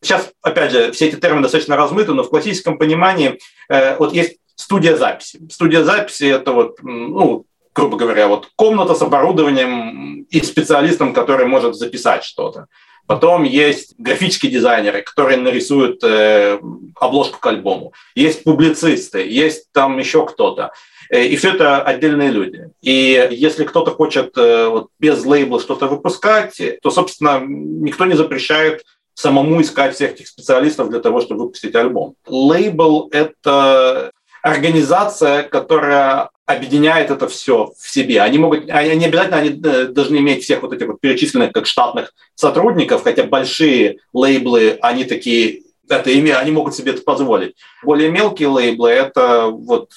Сейчас, 0.00 0.30
опять 0.42 0.72
же, 0.72 0.92
все 0.92 1.08
эти 1.08 1.16
термины 1.16 1.42
достаточно 1.42 1.76
размыты, 1.76 2.12
но 2.12 2.22
в 2.22 2.30
классическом 2.30 2.78
понимании 2.78 3.38
э, 3.68 3.96
вот 3.96 4.12
есть 4.12 4.38
студия 4.54 4.96
записи. 4.96 5.40
Студия 5.50 5.84
записи– 5.84 6.24
это 6.30 6.52
вот, 6.52 6.78
ну, 6.82 7.44
грубо 7.74 7.96
говоря, 7.96 8.28
вот 8.28 8.48
комната 8.56 8.94
с 8.94 9.02
оборудованием 9.02 10.22
и 10.22 10.40
специалистом, 10.40 11.12
который 11.12 11.46
может 11.46 11.74
записать 11.74 12.24
что-то. 12.24 12.66
Потом 13.12 13.42
есть 13.42 13.92
графические 13.98 14.50
дизайнеры, 14.50 15.02
которые 15.02 15.36
нарисуют 15.36 16.02
э, 16.02 16.58
обложку 16.98 17.38
к 17.40 17.46
альбому. 17.46 17.92
Есть 18.14 18.42
публицисты, 18.42 19.28
есть 19.28 19.70
там 19.72 19.98
еще 19.98 20.24
кто-то. 20.24 20.72
Э, 21.10 21.22
и 21.22 21.36
все 21.36 21.52
это 21.52 21.82
отдельные 21.82 22.30
люди. 22.30 22.70
И 22.80 23.28
если 23.30 23.64
кто-то 23.64 23.90
хочет 23.90 24.32
э, 24.38 24.66
вот, 24.68 24.88
без 24.98 25.26
лейбла 25.26 25.60
что-то 25.60 25.88
выпускать, 25.88 26.58
то, 26.80 26.90
собственно, 26.90 27.42
никто 27.46 28.06
не 28.06 28.14
запрещает 28.14 28.82
самому 29.12 29.60
искать 29.60 29.94
всех 29.94 30.12
этих 30.12 30.28
специалистов 30.28 30.88
для 30.88 31.00
того, 31.00 31.20
чтобы 31.20 31.44
выпустить 31.44 31.74
альбом. 31.74 32.14
Лейбл— 32.26 33.10
это 33.12 34.12
организация, 34.42 35.44
которая 35.44 36.30
объединяет 36.46 37.10
это 37.10 37.28
все 37.28 37.72
в 37.78 37.88
себе. 37.90 38.20
Они 38.20 38.38
могут, 38.38 38.68
они 38.68 38.96
не 38.96 39.06
обязательно 39.06 39.36
они 39.38 39.60
э, 39.64 39.86
должны 39.86 40.16
иметь 40.16 40.42
всех 40.42 40.62
вот 40.62 40.72
этих 40.72 40.88
вот 40.88 41.00
перечисленных 41.00 41.52
как 41.52 41.66
штатных 41.66 42.12
сотрудников, 42.34 43.04
хотя 43.04 43.24
большие 43.24 43.98
лейблы, 44.12 44.78
они 44.82 45.04
такие 45.04 45.62
это 45.88 46.10
имя, 46.10 46.38
они 46.38 46.50
могут 46.50 46.74
себе 46.74 46.92
это 46.92 47.02
позволить. 47.02 47.54
Более 47.82 48.10
мелкие 48.10 48.48
лейблы, 48.48 48.90
это 48.90 49.46
вот, 49.46 49.90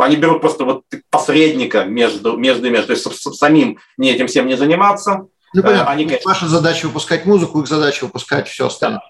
они 0.00 0.16
берут 0.16 0.40
просто 0.40 0.64
вот 0.64 0.84
посредника 1.10 1.84
между, 1.84 2.36
между 2.36 2.66
ими, 2.66 2.78
то 2.78 2.92
есть 2.92 3.04
самим 3.36 3.78
не 3.96 4.10
этим 4.10 4.26
всем 4.26 4.46
не 4.46 4.56
заниматься. 4.56 5.26
Ну, 5.54 5.62
понятно. 5.62 5.90
Они, 5.90 6.06
конечно... 6.06 6.28
Ваша 6.28 6.48
задача 6.48 6.86
выпускать 6.86 7.26
музыку, 7.26 7.60
их 7.60 7.68
задача 7.68 8.04
выпускать 8.04 8.48
все 8.48 8.66
остальное. 8.66 9.02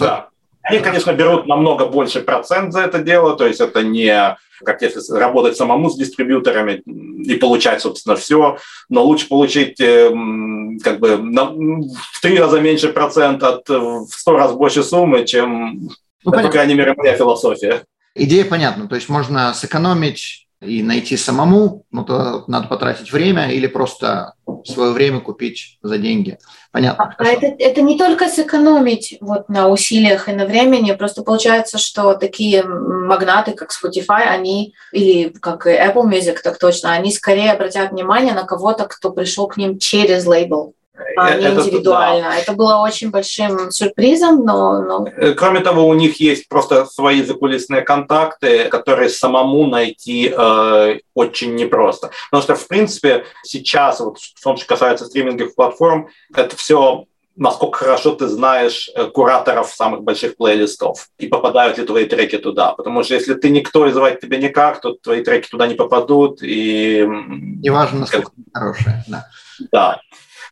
Да. 0.00 0.06
да. 0.06 0.28
Они, 0.68 0.80
конечно, 0.80 1.12
берут 1.12 1.46
намного 1.46 1.86
больше 1.86 2.20
процент 2.20 2.72
за 2.72 2.80
это 2.80 2.98
дело, 2.98 3.36
то 3.36 3.46
есть 3.46 3.60
это 3.60 3.82
не 3.82 4.36
как 4.64 4.82
если 4.82 5.00
работать 5.16 5.56
самому 5.56 5.90
с 5.90 5.96
дистрибьюторами 5.96 6.82
и 7.24 7.34
получать, 7.34 7.82
собственно, 7.82 8.16
все, 8.16 8.58
но 8.88 9.04
лучше 9.04 9.28
получить 9.28 9.78
эм, 9.80 10.78
как 10.82 10.98
бы 10.98 11.16
в 11.18 12.20
три 12.22 12.38
раза 12.38 12.60
меньше 12.60 12.88
процент 12.88 13.42
от 13.42 13.68
в 13.68 14.08
сто 14.08 14.32
раз 14.36 14.52
больше 14.52 14.82
суммы, 14.82 15.24
чем, 15.24 15.90
ну, 16.24 16.32
по 16.32 16.48
крайней 16.48 16.74
мере, 16.74 16.94
моя 16.96 17.16
философия. 17.16 17.84
Идея 18.14 18.44
понятна, 18.44 18.88
то 18.88 18.94
есть 18.94 19.08
можно 19.08 19.52
сэкономить 19.52 20.45
и 20.62 20.82
найти 20.82 21.16
самому, 21.16 21.84
ну, 21.90 22.04
то 22.04 22.44
надо 22.46 22.68
потратить 22.68 23.12
время 23.12 23.50
или 23.50 23.66
просто 23.66 24.34
свое 24.64 24.92
время 24.92 25.20
купить 25.20 25.78
за 25.82 25.98
деньги. 25.98 26.38
Понятно. 26.72 27.14
А 27.18 27.24
это, 27.24 27.46
это 27.58 27.82
не 27.82 27.96
только 27.96 28.28
сэкономить 28.28 29.16
вот 29.20 29.48
на 29.48 29.68
усилиях 29.68 30.28
и 30.28 30.32
на 30.32 30.46
времени, 30.46 30.92
просто 30.92 31.22
получается, 31.22 31.78
что 31.78 32.14
такие 32.14 32.62
магнаты, 32.64 33.52
как 33.52 33.70
Spotify, 33.70 34.22
они, 34.28 34.74
или 34.92 35.28
как 35.28 35.66
и 35.66 35.70
Apple 35.70 36.04
Music, 36.04 36.38
так 36.42 36.58
точно, 36.58 36.92
они 36.92 37.12
скорее 37.12 37.52
обратят 37.52 37.92
внимание 37.92 38.34
на 38.34 38.44
кого-то, 38.44 38.84
кто 38.84 39.10
пришел 39.10 39.48
к 39.48 39.56
ним 39.56 39.78
через 39.78 40.26
лейбл 40.26 40.75
а 41.16 41.34
не 41.34 41.46
это, 41.46 41.60
индивидуально. 41.60 42.30
Да. 42.30 42.36
Это 42.36 42.52
было 42.52 42.76
очень 42.76 43.10
большим 43.10 43.70
сюрпризом, 43.70 44.44
но, 44.44 44.82
но... 44.82 45.08
Э, 45.16 45.32
кроме 45.32 45.60
того, 45.60 45.86
у 45.86 45.94
них 45.94 46.20
есть 46.20 46.48
просто 46.48 46.86
свои 46.86 47.22
закулисные 47.22 47.82
контакты, 47.82 48.68
которые 48.68 49.08
самому 49.08 49.66
найти 49.66 50.32
э, 50.36 50.98
очень 51.14 51.54
непросто. 51.54 52.10
Потому 52.30 52.42
что, 52.42 52.54
в 52.54 52.68
принципе, 52.68 53.24
сейчас, 53.42 54.00
вот, 54.00 54.18
в 54.18 54.42
том, 54.42 54.56
что 54.56 54.66
касается 54.66 55.06
стриминговых 55.06 55.54
платформ, 55.54 56.08
это 56.34 56.56
все 56.56 57.04
насколько 57.38 57.80
хорошо 57.80 58.14
ты 58.14 58.28
знаешь 58.28 58.90
э, 58.94 59.04
кураторов 59.08 59.68
самых 59.68 60.02
больших 60.02 60.36
плейлистов 60.36 61.08
и 61.18 61.26
попадают 61.26 61.76
ли 61.76 61.84
твои 61.84 62.06
треки 62.06 62.38
туда. 62.38 62.72
Потому 62.72 63.02
что 63.02 63.12
если 63.12 63.34
ты 63.34 63.50
никто 63.50 63.86
и 63.86 63.92
звать 63.92 64.20
тебя 64.20 64.38
никак, 64.38 64.80
то 64.80 64.94
твои 64.94 65.22
треки 65.22 65.48
туда 65.48 65.66
не 65.66 65.74
попадут. 65.74 66.38
И... 66.42 67.06
Неважно, 67.06 68.00
насколько 68.00 68.30
как... 68.30 68.62
хорошие. 68.62 69.04
Да. 69.06 69.26
да 69.70 70.00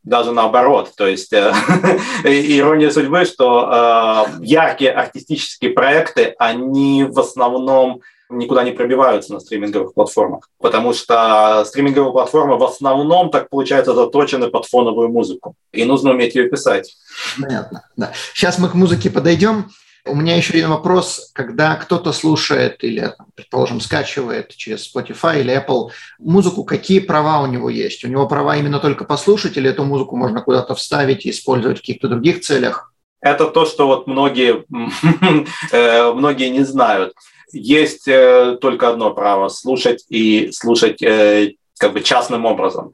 даже 0.04 0.32
наоборот. 0.32 0.92
То 0.96 1.06
есть 1.06 1.32
э, 1.32 1.50
ирония 2.24 2.90
судьбы, 2.90 3.24
что 3.24 4.26
э, 4.38 4.44
яркие 4.44 4.92
артистические 4.92 5.72
проекты, 5.72 6.34
они 6.38 7.04
в 7.04 7.18
основном 7.18 8.02
никуда 8.30 8.64
не 8.64 8.72
пробиваются 8.72 9.32
на 9.32 9.40
стриминговых 9.40 9.94
платформах, 9.94 10.48
потому 10.58 10.92
что 10.92 11.64
стриминговые 11.66 12.12
платформы 12.12 12.56
в 12.56 12.64
основном, 12.64 13.30
так 13.30 13.48
получается, 13.48 13.94
заточены 13.94 14.48
под 14.48 14.66
фоновую 14.66 15.08
музыку, 15.08 15.54
и 15.72 15.84
нужно 15.84 16.10
уметь 16.10 16.34
ее 16.34 16.48
писать. 16.48 16.96
Понятно, 17.40 17.86
да. 17.96 18.12
Сейчас 18.32 18.58
мы 18.58 18.68
к 18.68 18.74
музыке 18.74 19.10
подойдем. 19.10 19.70
У 20.06 20.14
меня 20.14 20.36
еще 20.36 20.52
один 20.52 20.68
вопрос. 20.68 21.30
Когда 21.32 21.76
кто-то 21.76 22.12
слушает 22.12 22.84
или, 22.84 23.14
предположим, 23.34 23.80
скачивает 23.80 24.54
через 24.54 24.94
Spotify 24.94 25.40
или 25.40 25.56
Apple 25.56 25.90
музыку, 26.18 26.64
какие 26.64 26.98
права 26.98 27.40
у 27.40 27.46
него 27.46 27.70
есть? 27.70 28.04
У 28.04 28.08
него 28.08 28.28
права 28.28 28.56
именно 28.56 28.80
только 28.80 29.04
послушать 29.04 29.56
или 29.56 29.70
эту 29.70 29.84
музыку 29.84 30.16
можно 30.16 30.42
куда-то 30.42 30.74
вставить 30.74 31.24
и 31.24 31.30
использовать 31.30 31.78
в 31.78 31.80
каких-то 31.80 32.08
других 32.08 32.40
целях? 32.40 32.92
Это 33.22 33.46
то, 33.46 33.64
что 33.64 33.86
вот 33.86 34.06
многие, 34.06 34.64
э, 35.72 36.12
многие 36.12 36.50
не 36.50 36.64
знают. 36.64 37.14
Есть 37.52 38.06
э, 38.06 38.58
только 38.60 38.90
одно 38.90 39.14
право– 39.14 39.48
слушать 39.50 40.04
и 40.10 40.50
слушать 40.52 41.00
э, 41.02 41.54
как 41.78 41.94
бы 41.94 42.02
частным 42.02 42.44
образом 42.44 42.92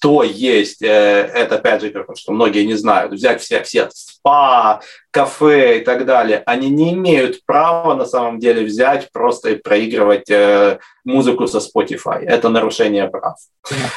то 0.00 0.24
есть, 0.24 0.82
это 0.82 1.54
опять 1.54 1.80
же, 1.80 2.06
что 2.16 2.32
многие 2.32 2.64
не 2.64 2.74
знают, 2.74 3.12
взять 3.12 3.40
все, 3.40 3.62
все 3.62 3.88
спа, 4.22 4.80
кафе 5.10 5.80
и 5.80 5.84
так 5.84 6.06
далее, 6.06 6.42
они 6.46 6.70
не 6.70 6.94
имеют 6.94 7.44
права 7.44 7.94
на 7.94 8.04
самом 8.04 8.38
деле 8.38 8.64
взять 8.64 9.10
просто 9.12 9.50
и 9.50 9.56
проигрывать 9.56 10.30
э, 10.30 10.78
музыку 11.04 11.46
со 11.46 11.58
Spotify. 11.58 12.20
Это 12.20 12.48
нарушение 12.48 13.08
прав. 13.08 13.36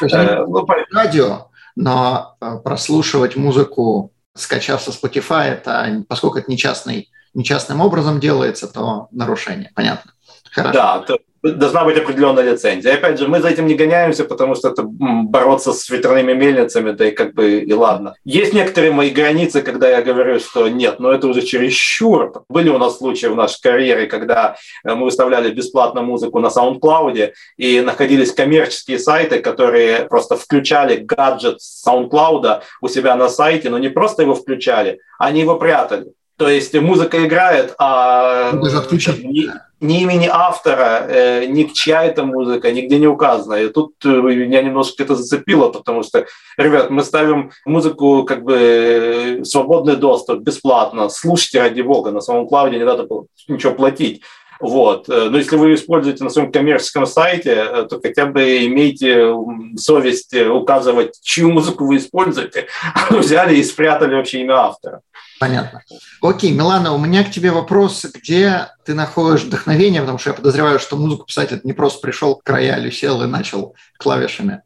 Э, 0.02 0.46
ну, 0.46 0.66
радио, 0.92 1.50
но 1.76 2.36
э, 2.42 2.58
прослушивать 2.64 3.36
музыку, 3.36 4.12
скачав 4.34 4.82
со 4.82 4.92
Spotify, 4.92 5.54
это, 5.54 6.04
поскольку 6.10 6.40
это 6.40 6.50
не, 6.50 6.58
частный, 6.58 7.10
не 7.34 7.44
частным 7.44 7.82
образом 7.82 8.20
делается, 8.20 8.68
то 8.68 9.08
нарушение. 9.12 9.72
Понятно. 9.76 10.12
Хорошо. 10.52 10.74
Да, 10.74 11.00
то, 11.00 11.20
должна 11.51 11.84
быть 11.84 11.97
определенная 11.97 12.51
лицензия. 12.51 12.91
И 12.91 12.95
опять 12.95 13.19
же, 13.19 13.27
мы 13.27 13.39
за 13.39 13.49
этим 13.49 13.67
не 13.67 13.75
гоняемся, 13.75 14.23
потому 14.23 14.55
что 14.55 14.69
это 14.69 14.84
бороться 14.84 15.73
с 15.73 15.89
ветряными 15.89 16.34
мельницами, 16.34 16.91
да 16.91 17.08
и 17.08 17.12
как 17.12 17.34
бы 17.34 17.60
и 17.60 17.73
ладно. 17.73 18.15
Есть 18.23 18.53
некоторые 18.53 18.91
мои 18.91 19.10
границы, 19.10 19.62
когда 19.62 19.89
я 19.89 20.01
говорю, 20.01 20.39
что 20.39 20.67
нет, 20.67 20.99
но 20.99 21.12
это 21.12 21.27
уже 21.27 21.41
чересчур. 21.41 22.43
Были 22.49 22.69
у 22.69 22.77
нас 22.77 22.97
случаи 22.97 23.27
в 23.27 23.36
нашей 23.36 23.62
карьере, 23.62 24.08
когда 24.08 24.55
э, 24.84 24.93
мы 24.93 25.05
выставляли 25.05 25.51
бесплатно 25.51 26.01
музыку 26.01 26.39
на 26.39 26.47
SoundCloud, 26.47 27.31
и 27.58 27.81
находились 27.81 28.31
коммерческие 28.31 28.99
сайты, 28.99 29.39
которые 29.39 30.05
просто 30.05 30.36
включали 30.36 30.97
гаджет 30.97 31.60
SoundCloud 31.88 32.62
у 32.81 32.88
себя 32.88 33.15
на 33.15 33.29
сайте, 33.29 33.69
но 33.69 33.77
не 33.77 33.89
просто 33.89 34.23
его 34.23 34.36
включали, 34.36 34.99
они 35.19 35.41
его 35.41 35.55
прятали. 35.58 36.13
То 36.38 36.50
есть 36.50 36.74
музыка 36.74 37.26
играет, 37.26 37.76
а 37.78 38.50
отключить. 38.50 39.24
Ни, 39.24 39.50
ни 39.80 40.02
имени 40.02 40.28
автора, 40.30 41.06
э, 41.08 41.45
ни 41.45 41.63
чья 41.63 42.04
это 42.04 42.26
музыка, 42.26 42.71
нигде 42.71 43.00
не 43.00 43.08
указано. 43.08 43.56
И 43.56 43.69
тут 43.69 43.93
э, 44.04 44.10
меня 44.10 44.62
немножко 44.62 45.04
это 45.04 45.15
зацепило, 45.15 45.69
потому 45.69 46.04
что, 46.04 46.26
ребят, 46.58 46.89
мы 46.89 47.04
ставим 47.04 47.52
музыку 47.65 48.24
как 48.24 48.43
бы 48.43 48.56
э, 48.58 49.43
свободный 49.45 49.95
доступ, 49.95 50.39
бесплатно. 50.39 51.08
Слушайте 51.08 51.62
ради 51.62 51.82
бога, 51.82 52.12
на 52.12 52.21
самом 52.21 52.48
клауде 52.48 52.78
не 52.78 52.86
надо 52.86 53.08
ничего 53.48 53.74
платить. 53.74 54.21
Вот. 54.60 55.10
Но 55.10 55.38
если 55.38 55.58
вы 55.58 55.74
используете 55.74 56.24
на 56.24 56.30
своем 56.30 56.50
коммерческом 56.50 57.06
сайте, 57.06 57.86
то 57.89 58.00
хотя 58.02 58.26
бы 58.26 58.65
имейте 58.65 59.36
совесть 59.76 60.34
указывать, 60.34 61.19
чью 61.21 61.52
музыку 61.52 61.86
вы 61.86 61.98
используете. 61.98 62.67
Взяли 63.10 63.58
и 63.58 63.63
спрятали 63.63 64.15
вообще 64.15 64.41
имя 64.41 64.56
автора. 64.56 65.02
Понятно. 65.39 65.84
Окей, 66.21 66.52
Милана, 66.52 66.93
у 66.93 66.98
меня 66.98 67.24
к 67.24 67.32
тебе 67.32 67.52
вопрос, 67.52 68.06
где 68.06 68.69
ты 68.86 68.93
находишь 68.93 69.43
вдохновение, 69.43 70.02
потому 70.02 70.17
что 70.17 70.30
я 70.30 70.34
подозреваю, 70.36 70.80
что 70.80 70.95
музыку 70.95 71.26
писать 71.26 71.52
это 71.52 71.67
не 71.67 71.74
просто 71.74 72.00
пришел 72.02 72.36
к 72.36 72.50
роялю, 72.50 72.91
сел 72.91 73.21
и 73.21 73.28
начал 73.28 73.76
клавишами. 73.98 74.62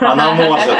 Она 0.00 0.32
может. 0.32 0.76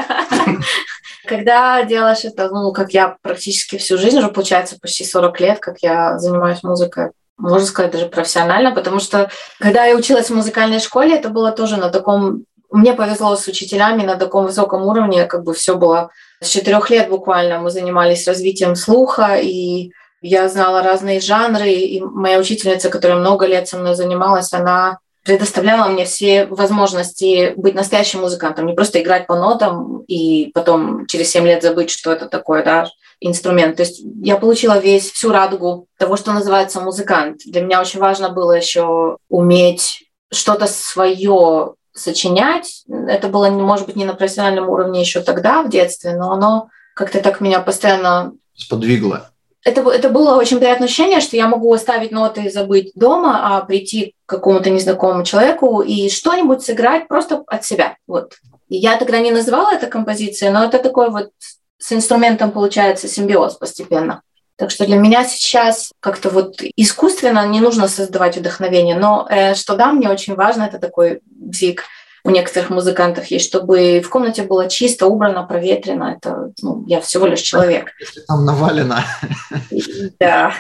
Когда 1.27 1.83
делаешь 1.83 2.25
это, 2.25 2.49
ну, 2.51 2.73
как 2.73 2.93
я 2.93 3.17
практически 3.21 3.79
всю 3.79 3.99
жизнь, 3.99 4.19
уже 4.19 4.29
получается 4.29 4.79
почти 4.81 5.05
40 5.05 5.41
лет, 5.41 5.59
как 5.59 5.79
я 5.81 6.19
занимаюсь 6.19 6.63
музыкой, 6.63 7.11
можно 7.37 7.67
сказать, 7.67 7.93
даже 7.93 8.07
профессионально, 8.07 8.73
потому 8.73 9.01
что 9.01 9.29
когда 9.59 9.85
я 9.85 9.97
училась 9.97 10.31
в 10.31 10.35
музыкальной 10.35 10.79
школе, 10.79 11.17
это 11.17 11.29
было 11.29 11.51
тоже 11.51 11.77
на 11.77 11.91
таком... 11.91 12.45
Мне 12.71 12.95
повезло 12.95 13.37
с 13.37 13.47
учителями 13.47 14.03
на 14.03 14.17
таком 14.17 14.47
высоком 14.47 14.83
уровне, 14.83 15.25
как 15.25 15.45
бы 15.45 15.53
все 15.53 15.77
было 15.77 16.11
с 16.41 16.49
четырех 16.49 16.91
лет 16.91 17.09
буквально 17.09 17.59
мы 17.59 17.71
занимались 17.71 18.27
развитием 18.27 18.75
слуха, 18.75 19.37
и 19.37 19.91
я 20.21 20.49
знала 20.49 20.83
разные 20.83 21.21
жанры, 21.21 21.71
и 21.71 22.01
моя 22.01 22.39
учительница, 22.39 22.91
которая 22.91 23.19
много 23.19 23.47
лет 23.47 23.69
со 23.69 23.79
мной 23.79 23.95
занималась, 23.95 24.53
она 24.53 24.99
предоставляла 25.25 25.89
мне 25.89 26.05
все 26.05 26.47
возможности 26.47 27.53
быть 27.57 27.75
настоящим 27.75 28.21
музыкантом, 28.21 28.67
не 28.67 28.75
просто 28.75 29.03
играть 29.03 29.27
по 29.27 29.35
нотам 29.35 30.05
и 30.07 30.53
потом 30.55 31.07
через 31.07 31.31
7 31.31 31.45
лет 31.45 31.63
забыть, 31.63 31.91
что 31.91 32.13
это 32.13 32.27
такое, 32.27 32.63
да, 32.63 32.89
инструмент. 33.21 33.77
То 33.77 33.83
есть 33.83 34.01
я 34.23 34.37
получила 34.37 34.79
весь, 34.79 35.11
всю 35.11 35.33
радугу 35.33 35.89
того, 35.99 36.17
что 36.17 36.33
называется 36.33 36.81
музыкант. 36.81 37.41
Для 37.45 37.63
меня 37.63 37.81
очень 37.81 37.99
важно 37.99 38.29
было 38.29 38.53
еще 38.53 39.17
уметь 39.29 40.05
что-то 40.31 40.67
свое 40.69 41.75
сочинять. 41.97 42.85
Это 42.89 43.29
было, 43.29 43.49
может 43.51 43.87
быть, 43.87 43.97
не 43.97 44.05
на 44.05 44.15
профессиональном 44.15 44.69
уровне 44.69 45.01
еще 45.01 45.21
тогда, 45.21 45.63
в 45.63 45.71
детстве, 45.71 46.17
но 46.17 46.33
оно 46.33 46.69
как-то 46.95 47.21
так 47.21 47.41
меня 47.41 47.61
постоянно... 47.61 48.33
Сподвигло. 48.55 49.31
Это, 49.65 49.81
это 49.91 50.11
было 50.11 50.37
очень 50.37 50.59
приятное 50.59 50.87
ощущение, 50.87 51.21
что 51.21 51.37
я 51.37 51.49
могу 51.49 51.73
оставить 51.73 52.13
ноты 52.13 52.43
и 52.45 52.51
забыть 52.51 52.93
дома, 52.95 53.57
а 53.57 53.61
прийти 53.63 54.15
к 54.25 54.31
какому-то 54.31 54.71
незнакомому 54.71 55.25
человеку 55.25 55.81
и 55.81 56.09
что-нибудь 56.09 56.63
сыграть 56.63 57.09
просто 57.09 57.43
от 57.49 57.65
себя. 57.65 57.97
Вот. 58.07 58.35
Я 58.69 58.97
тогда 58.97 59.19
не 59.19 59.33
называла 59.33 59.73
это 59.73 59.89
композицией, 59.89 60.53
но 60.53 60.65
это 60.65 60.79
такой 60.79 61.11
вот 61.11 61.31
с 61.79 61.93
инструментом 61.93 62.53
получается 62.53 63.09
симбиоз 63.09 63.55
постепенно. 63.55 64.23
Так 64.57 64.71
что 64.71 64.87
для 64.87 64.97
меня 64.97 65.25
сейчас 65.25 65.93
как-то 66.01 66.31
вот 66.31 66.61
искусственно 66.77 67.47
не 67.47 67.61
нужно 67.61 67.89
создавать 67.89 68.39
вдохновение, 68.39 68.97
но 68.97 69.27
э, 69.29 69.55
что 69.55 69.77
да, 69.77 69.93
мне 69.93 70.09
очень 70.09 70.35
важно, 70.35 70.63
это 70.63 70.79
такой 70.79 71.21
бзик 71.27 71.85
у 72.27 72.31
некоторых 72.31 72.71
музыкантов 72.71 73.27
есть, 73.27 73.47
чтобы 73.47 74.01
в 74.01 74.09
комнате 74.09 74.43
было 74.43 74.69
чисто, 74.69 75.07
убрано, 75.07 75.45
проветрено. 75.45 76.17
Это 76.17 76.51
ну, 76.61 76.85
я 76.89 77.01
всего 77.01 77.27
лишь 77.27 77.41
человек. 77.41 77.93
Если 78.01 78.21
там 78.21 78.45
навалено. 78.45 79.05
Да. 80.19 80.53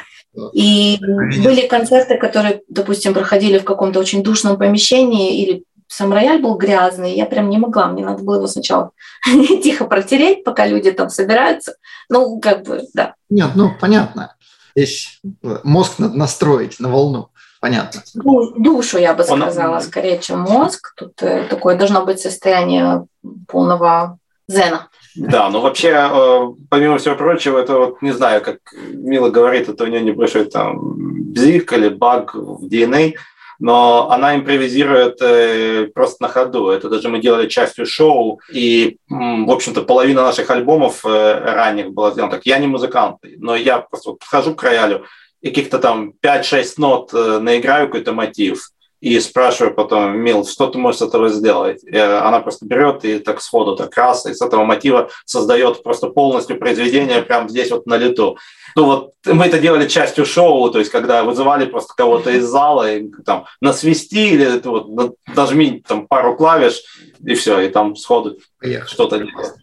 И 0.53 0.99
были 1.01 1.67
концерты, 1.67 2.19
которые, 2.19 2.61
допустим, 2.69 3.15
проходили 3.15 3.59
в 3.59 3.65
каком-то 3.65 3.99
очень 3.99 4.23
душном 4.23 4.59
помещении 4.59 5.43
или 5.43 5.65
сам 5.89 6.13
рояль 6.13 6.41
был 6.41 6.57
грязный, 6.57 7.15
я 7.15 7.27
прям 7.27 7.49
не 7.49 7.59
могла, 7.59 7.89
мне 7.89 8.05
надо 8.05 8.23
было 8.23 8.37
его 8.37 8.47
сначала 8.47 8.91
тихо 9.63 9.85
протереть, 9.85 10.45
пока 10.45 10.67
люди 10.67 10.91
там 10.93 11.11
собираются. 11.11 11.77
Ну, 12.09 12.41
как 12.41 12.65
бы, 12.65 12.83
да. 12.95 13.15
Нет, 13.31 13.51
ну, 13.55 13.73
понятно. 13.81 14.35
Здесь 14.75 15.21
мозг 15.43 15.99
надо 15.99 16.17
настроить 16.17 16.81
на 16.81 16.89
волну. 16.89 17.31
Понятно. 17.61 18.03
Душу, 18.15 18.99
я 18.99 19.15
бы 19.15 19.25
сказала, 19.25 19.77
Он... 19.77 19.83
скорее, 19.83 20.19
чем 20.19 20.41
мозг. 20.41 20.93
Тут 20.97 21.23
э, 21.23 21.45
такое 21.49 21.77
должно 21.77 22.05
быть 22.05 22.21
состояние 22.21 23.07
полного 23.49 24.19
зена. 24.47 24.89
Да, 25.15 25.49
но 25.49 25.63
вообще, 25.63 25.89
э, 25.89 26.41
помимо 26.69 26.99
всего 26.99 27.17
прочего, 27.17 27.59
это 27.59 27.79
вот, 27.79 28.03
не 28.03 28.13
знаю, 28.13 28.43
как 28.43 28.59
Мила 28.93 29.31
говорит, 29.31 29.71
это 29.71 29.85
у 29.85 29.87
нее 29.87 30.03
небольшой 30.03 30.45
там 30.45 31.33
бзик 31.33 31.73
или 31.73 31.89
баг 31.89 32.35
в 32.35 32.67
DNA– 32.67 33.15
но 33.59 34.11
она 34.11 34.37
импровизирует 34.37 35.21
э, 35.21 35.89
просто 35.95 36.23
на 36.23 36.29
ходу. 36.29 36.69
Это 36.69 36.89
даже 36.89 37.09
мы 37.09 37.21
делали 37.21 37.49
частью 37.49 37.87
шоу, 37.87 38.41
и, 38.53 38.99
в 39.09 39.51
общем-то, 39.51 39.83
половина 39.83 40.23
наших 40.23 40.51
альбомов 40.51 41.05
э, 41.05 41.09
ранних 41.09 41.93
была 41.93 42.11
сделана 42.11 42.33
так. 42.33 42.47
Я 42.47 42.59
не 42.59 42.67
музыкант, 42.67 43.19
но 43.39 43.57
я 43.57 43.79
просто 43.79 44.13
подхожу 44.13 44.55
к 44.55 44.63
роялю, 44.63 45.05
и 45.41 45.49
каких-то 45.49 45.79
там 45.79 46.13
5-6 46.23 46.65
нот 46.79 47.11
э, 47.15 47.39
наиграю 47.39 47.87
какой-то 47.87 48.13
мотив, 48.13 48.71
и 49.07 49.21
спрашиваю 49.21 49.73
потом, 49.73 50.19
Мил, 50.19 50.45
что 50.45 50.67
ты 50.67 50.79
можешь 50.79 50.99
с 50.99 51.03
этого 51.03 51.29
сделать? 51.29 51.85
И 51.85 51.97
она 51.97 52.41
просто 52.41 52.67
берет 52.67 53.05
и 53.05 53.19
так 53.21 53.41
сходу, 53.41 53.77
так 53.77 53.97
раз, 53.97 54.27
и 54.27 54.35
с 54.35 54.43
этого 54.43 54.65
мотива 54.65 55.11
создает 55.25 55.83
просто 55.85 56.09
полностью 56.09 56.59
произведение 56.59 57.23
прямо 57.23 57.49
здесь 57.49 57.71
вот 57.71 57.87
на 57.87 57.97
лету 57.97 58.37
ну 58.77 58.85
вот 58.85 59.13
мы 59.25 59.47
это 59.47 59.59
делали 59.59 59.89
частью 59.89 60.27
шоу, 60.27 60.71
то 60.71 60.79
есть 60.79 60.91
когда 60.91 61.25
вызывали 61.25 61.65
просто 61.65 61.95
кого-то 61.97 62.31
из 62.31 62.45
зала, 62.45 62.93
и 62.93 63.09
там 63.25 63.47
насвистили, 63.63 64.61
вот, 64.63 65.17
нажми 65.35 65.83
там 65.87 66.07
пару 66.07 66.37
клавиш, 66.37 66.83
и 67.25 67.35
все, 67.35 67.61
и 67.61 67.71
там 67.71 67.97
сходу 67.97 68.39
что-то 68.87 69.19
делать. 69.19 69.55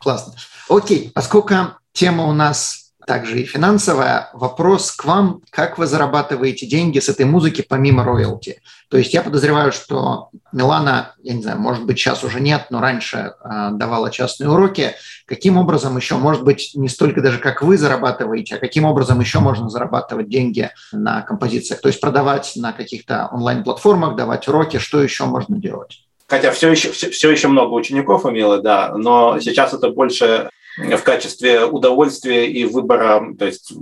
Классно. 0.00 0.34
Окей, 0.68 1.12
поскольку 1.14 1.54
тема 1.92 2.26
у 2.26 2.32
нас 2.32 2.77
также 3.08 3.40
и 3.40 3.44
финансовая. 3.44 4.28
Вопрос 4.34 4.92
к 4.92 5.06
вам, 5.06 5.40
как 5.50 5.78
вы 5.78 5.86
зарабатываете 5.86 6.66
деньги 6.66 6.98
с 6.98 7.08
этой 7.08 7.24
музыки 7.24 7.64
помимо 7.66 8.04
роялти? 8.04 8.60
То 8.90 8.98
есть 8.98 9.14
я 9.14 9.22
подозреваю, 9.22 9.72
что 9.72 10.28
Милана, 10.52 11.14
я 11.22 11.32
не 11.32 11.42
знаю, 11.42 11.58
может 11.58 11.86
быть, 11.86 11.98
сейчас 11.98 12.22
уже 12.22 12.38
нет, 12.40 12.66
но 12.68 12.82
раньше 12.82 13.32
э, 13.42 13.70
давала 13.72 14.10
частные 14.10 14.50
уроки. 14.50 14.92
Каким 15.24 15.56
образом 15.56 15.96
еще, 15.96 16.16
может 16.16 16.44
быть, 16.44 16.72
не 16.74 16.90
столько 16.90 17.22
даже 17.22 17.38
как 17.38 17.62
вы 17.62 17.78
зарабатываете, 17.78 18.56
а 18.56 18.58
каким 18.58 18.84
образом 18.84 19.18
еще 19.20 19.38
можно 19.38 19.70
зарабатывать 19.70 20.28
деньги 20.28 20.70
на 20.92 21.22
композициях? 21.22 21.80
То 21.80 21.88
есть 21.88 22.02
продавать 22.02 22.52
на 22.56 22.72
каких-то 22.72 23.30
онлайн-платформах, 23.32 24.16
давать 24.16 24.46
уроки, 24.48 24.76
что 24.76 25.02
еще 25.02 25.24
можно 25.24 25.56
делать? 25.56 26.04
Хотя 26.28 26.50
все 26.50 26.70
еще, 26.70 26.92
все, 26.92 27.08
все 27.08 27.30
еще 27.30 27.48
много 27.48 27.72
учеников 27.72 28.26
имело, 28.26 28.60
да, 28.60 28.92
но 28.94 29.40
сейчас 29.40 29.72
это 29.72 29.88
больше 29.88 30.50
в 30.78 31.02
качестве 31.02 31.64
удовольствия 31.64 32.50
и 32.50 32.64
выбора, 32.64 33.34
то 33.38 33.46
есть 33.46 33.72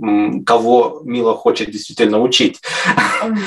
кого 0.45 1.01
Мила 1.03 1.35
хочет 1.35 1.71
действительно 1.71 2.19
учить. 2.21 2.59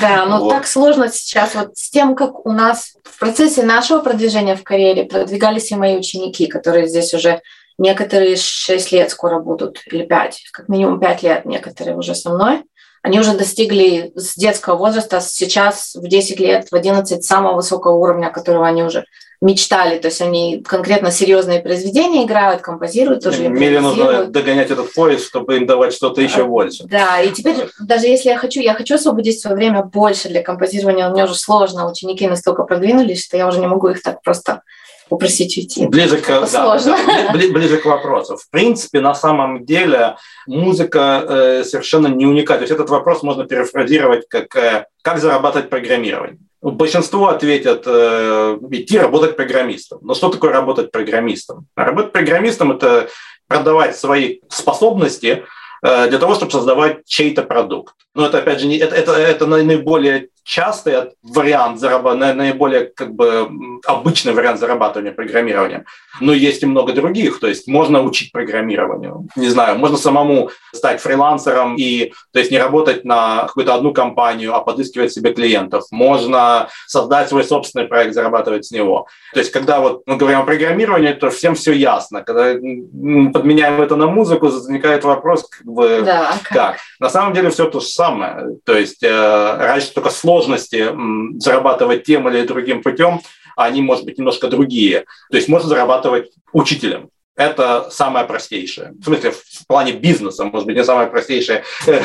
Да, 0.01 0.25
но 0.25 0.39
вот. 0.39 0.49
так 0.49 0.67
сложно 0.67 1.09
сейчас 1.09 1.55
вот 1.55 1.77
с 1.77 1.89
тем, 1.89 2.15
как 2.15 2.45
у 2.45 2.51
нас 2.51 2.95
в 3.03 3.19
процессе 3.19 3.63
нашего 3.63 3.99
продвижения 3.99 4.55
в 4.55 4.63
карьере 4.63 5.05
продвигались 5.05 5.71
и 5.71 5.75
мои 5.75 5.97
ученики, 5.97 6.47
которые 6.47 6.87
здесь 6.87 7.13
уже 7.13 7.41
некоторые 7.77 8.35
6 8.35 8.91
лет 8.91 9.09
скоро 9.09 9.39
будут, 9.39 9.81
или 9.91 10.05
5, 10.05 10.49
как 10.51 10.69
минимум 10.69 10.99
5 10.99 11.23
лет 11.23 11.45
некоторые 11.45 11.97
уже 11.97 12.15
со 12.15 12.29
мной. 12.29 12.63
Они 13.03 13.19
уже 13.19 13.35
достигли 13.35 14.11
с 14.15 14.35
детского 14.35 14.75
возраста, 14.75 15.19
сейчас 15.21 15.95
в 15.95 16.07
10 16.07 16.39
лет, 16.39 16.67
в 16.69 16.75
11 16.75 17.23
самого 17.23 17.55
высокого 17.55 17.95
уровня, 17.95 18.29
которого 18.29 18.67
они 18.67 18.83
уже 18.83 19.05
мечтали, 19.41 19.97
то 19.97 20.07
есть 20.07 20.21
они 20.21 20.61
конкретно 20.61 21.09
серьезные 21.09 21.61
произведения 21.61 22.25
играют, 22.25 22.61
композируют 22.61 23.23
тоже. 23.23 23.47
Мире 23.49 23.81
нужно 23.81 24.25
догонять 24.25 24.69
этот 24.69 24.93
поезд, 24.93 25.25
чтобы 25.25 25.57
им 25.57 25.65
давать 25.65 25.93
что-то 25.93 26.21
еще 26.21 26.45
больше. 26.45 26.83
Да, 26.85 27.19
и 27.21 27.31
теперь 27.31 27.55
даже 27.79 28.05
если 28.05 28.29
я 28.29 28.37
хочу, 28.37 28.59
я 28.59 28.75
хочу 28.75 28.95
освободить 28.95 29.39
свое 29.39 29.55
время 29.55 29.83
больше 29.83 30.29
для 30.29 30.43
композирования, 30.43 31.09
меня 31.09 31.25
уже 31.25 31.35
сложно, 31.35 31.89
ученики 31.89 32.27
настолько 32.27 32.63
продвинулись, 32.63 33.25
что 33.25 33.35
я 33.35 33.47
уже 33.47 33.59
не 33.59 33.67
могу 33.67 33.87
их 33.89 34.03
так 34.03 34.21
просто 34.21 34.61
попросить 35.09 35.57
уйти. 35.57 35.87
Ближе 35.87 36.19
к, 36.19 36.27
да, 36.27 36.79
да, 36.79 37.33
ближе 37.33 37.77
к 37.77 37.85
вопросу. 37.85 38.37
В 38.37 38.49
принципе, 38.49 39.01
на 39.01 39.13
самом 39.13 39.65
деле 39.65 40.15
музыка 40.47 41.25
э, 41.27 41.63
совершенно 41.65 42.07
не 42.07 42.25
уникальна. 42.25 42.59
То 42.59 42.63
есть 42.63 42.73
этот 42.73 42.89
вопрос 42.89 43.21
можно 43.21 43.43
перефразировать 43.45 44.29
как 44.29 44.55
э, 44.55 44.85
«как 45.01 45.19
зарабатывать 45.19 45.69
программирование?». 45.69 46.39
Большинство 46.61 47.29
ответят 47.29 47.83
э, 47.87 48.57
идти 48.71 48.99
работать 48.99 49.35
программистом. 49.35 49.99
Но 50.03 50.13
что 50.13 50.29
такое 50.29 50.51
работать 50.51 50.91
программистом? 50.91 51.65
Работать 51.75 52.11
программистом– 52.11 52.71
это 52.73 53.09
продавать 53.47 53.97
свои 53.97 54.41
способности 54.47 55.43
э, 55.83 56.09
для 56.09 56.19
того, 56.19 56.35
чтобы 56.35 56.51
создавать 56.51 57.05
чей-то 57.05 57.41
продукт. 57.41 57.95
Но 58.13 58.25
это, 58.25 58.39
опять 58.39 58.59
же, 58.59 58.67
не, 58.67 58.77
это, 58.77 58.95
это, 58.95 59.13
это 59.13 59.45
наиболее 59.45 60.27
частый 60.43 60.95
вариант 61.21 61.79
зарабатывания, 61.79 62.33
наиболее 62.33 62.85
как 62.85 63.13
бы 63.13 63.47
обычный 63.85 64.33
вариант 64.33 64.59
зарабатывания 64.59 65.11
программированием. 65.11 65.85
Но 66.19 66.33
есть 66.33 66.63
и 66.63 66.65
много 66.65 66.93
других. 66.93 67.39
То 67.39 67.47
есть 67.47 67.67
можно 67.67 68.01
учить 68.01 68.31
программированию. 68.31 69.27
Не 69.35 69.49
знаю, 69.49 69.77
можно 69.77 69.97
самому 69.97 70.49
стать 70.73 70.99
фрилансером 70.99 71.75
и 71.77 72.13
то 72.33 72.39
есть 72.39 72.51
не 72.51 72.57
работать 72.57 73.05
на 73.05 73.43
какую-то 73.43 73.75
одну 73.75 73.93
компанию, 73.93 74.55
а 74.55 74.61
подыскивать 74.61 75.13
себе 75.13 75.33
клиентов. 75.33 75.85
Можно 75.91 76.69
создать 76.87 77.29
свой 77.29 77.43
собственный 77.43 77.87
проект, 77.87 78.13
зарабатывать 78.13 78.65
с 78.65 78.71
него. 78.71 79.07
То 79.33 79.39
есть 79.39 79.51
когда 79.51 79.79
вот 79.79 80.01
мы 80.05 80.17
говорим 80.17 80.39
о 80.39 80.43
программировании, 80.43 81.13
то 81.13 81.29
всем 81.29 81.55
все 81.55 81.71
ясно. 81.71 82.23
Когда 82.23 82.53
подменяем 82.53 83.81
это 83.81 83.95
на 83.95 84.07
музыку, 84.07 84.47
возникает 84.47 85.03
вопрос, 85.03 85.47
как 85.47 85.65
бы, 85.65 86.01
да, 86.03 86.33
как? 86.43 86.53
как? 86.53 86.77
На 86.99 87.09
самом 87.09 87.33
деле 87.33 87.49
все 87.51 87.69
то 87.69 87.79
же 87.79 87.87
самое. 88.01 88.57
То 88.65 88.77
есть 88.77 89.03
э, 89.03 89.55
раньше 89.57 89.93
только 89.93 90.09
сложно 90.09 90.41
сложности 90.57 91.39
зарабатывать 91.39 92.03
тем 92.03 92.27
или 92.27 92.47
другим 92.47 92.81
путем, 92.81 93.21
они, 93.55 93.81
может 93.81 94.05
быть, 94.05 94.17
немножко 94.17 94.47
другие. 94.47 95.05
То 95.29 95.37
есть 95.37 95.49
можно 95.49 95.69
зарабатывать 95.69 96.31
учителем. 96.53 97.09
Это 97.35 97.89
самое 97.91 98.25
простейшее. 98.25 98.93
В 98.99 99.03
смысле, 99.03 99.31
в 99.31 99.67
плане 99.67 99.93
бизнеса, 99.93 100.43
может 100.43 100.65
быть, 100.67 100.75
не 100.75 100.83
самая 100.83 101.07
простейшая 101.07 101.63
э, 101.87 102.01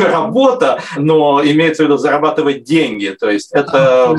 работа, 0.04 0.80
но 0.96 1.42
имеется 1.44 1.82
в 1.82 1.86
виду 1.86 1.96
зарабатывать 1.96 2.62
деньги. 2.62 3.08
То 3.08 3.30
есть 3.30 3.52
это... 3.52 4.16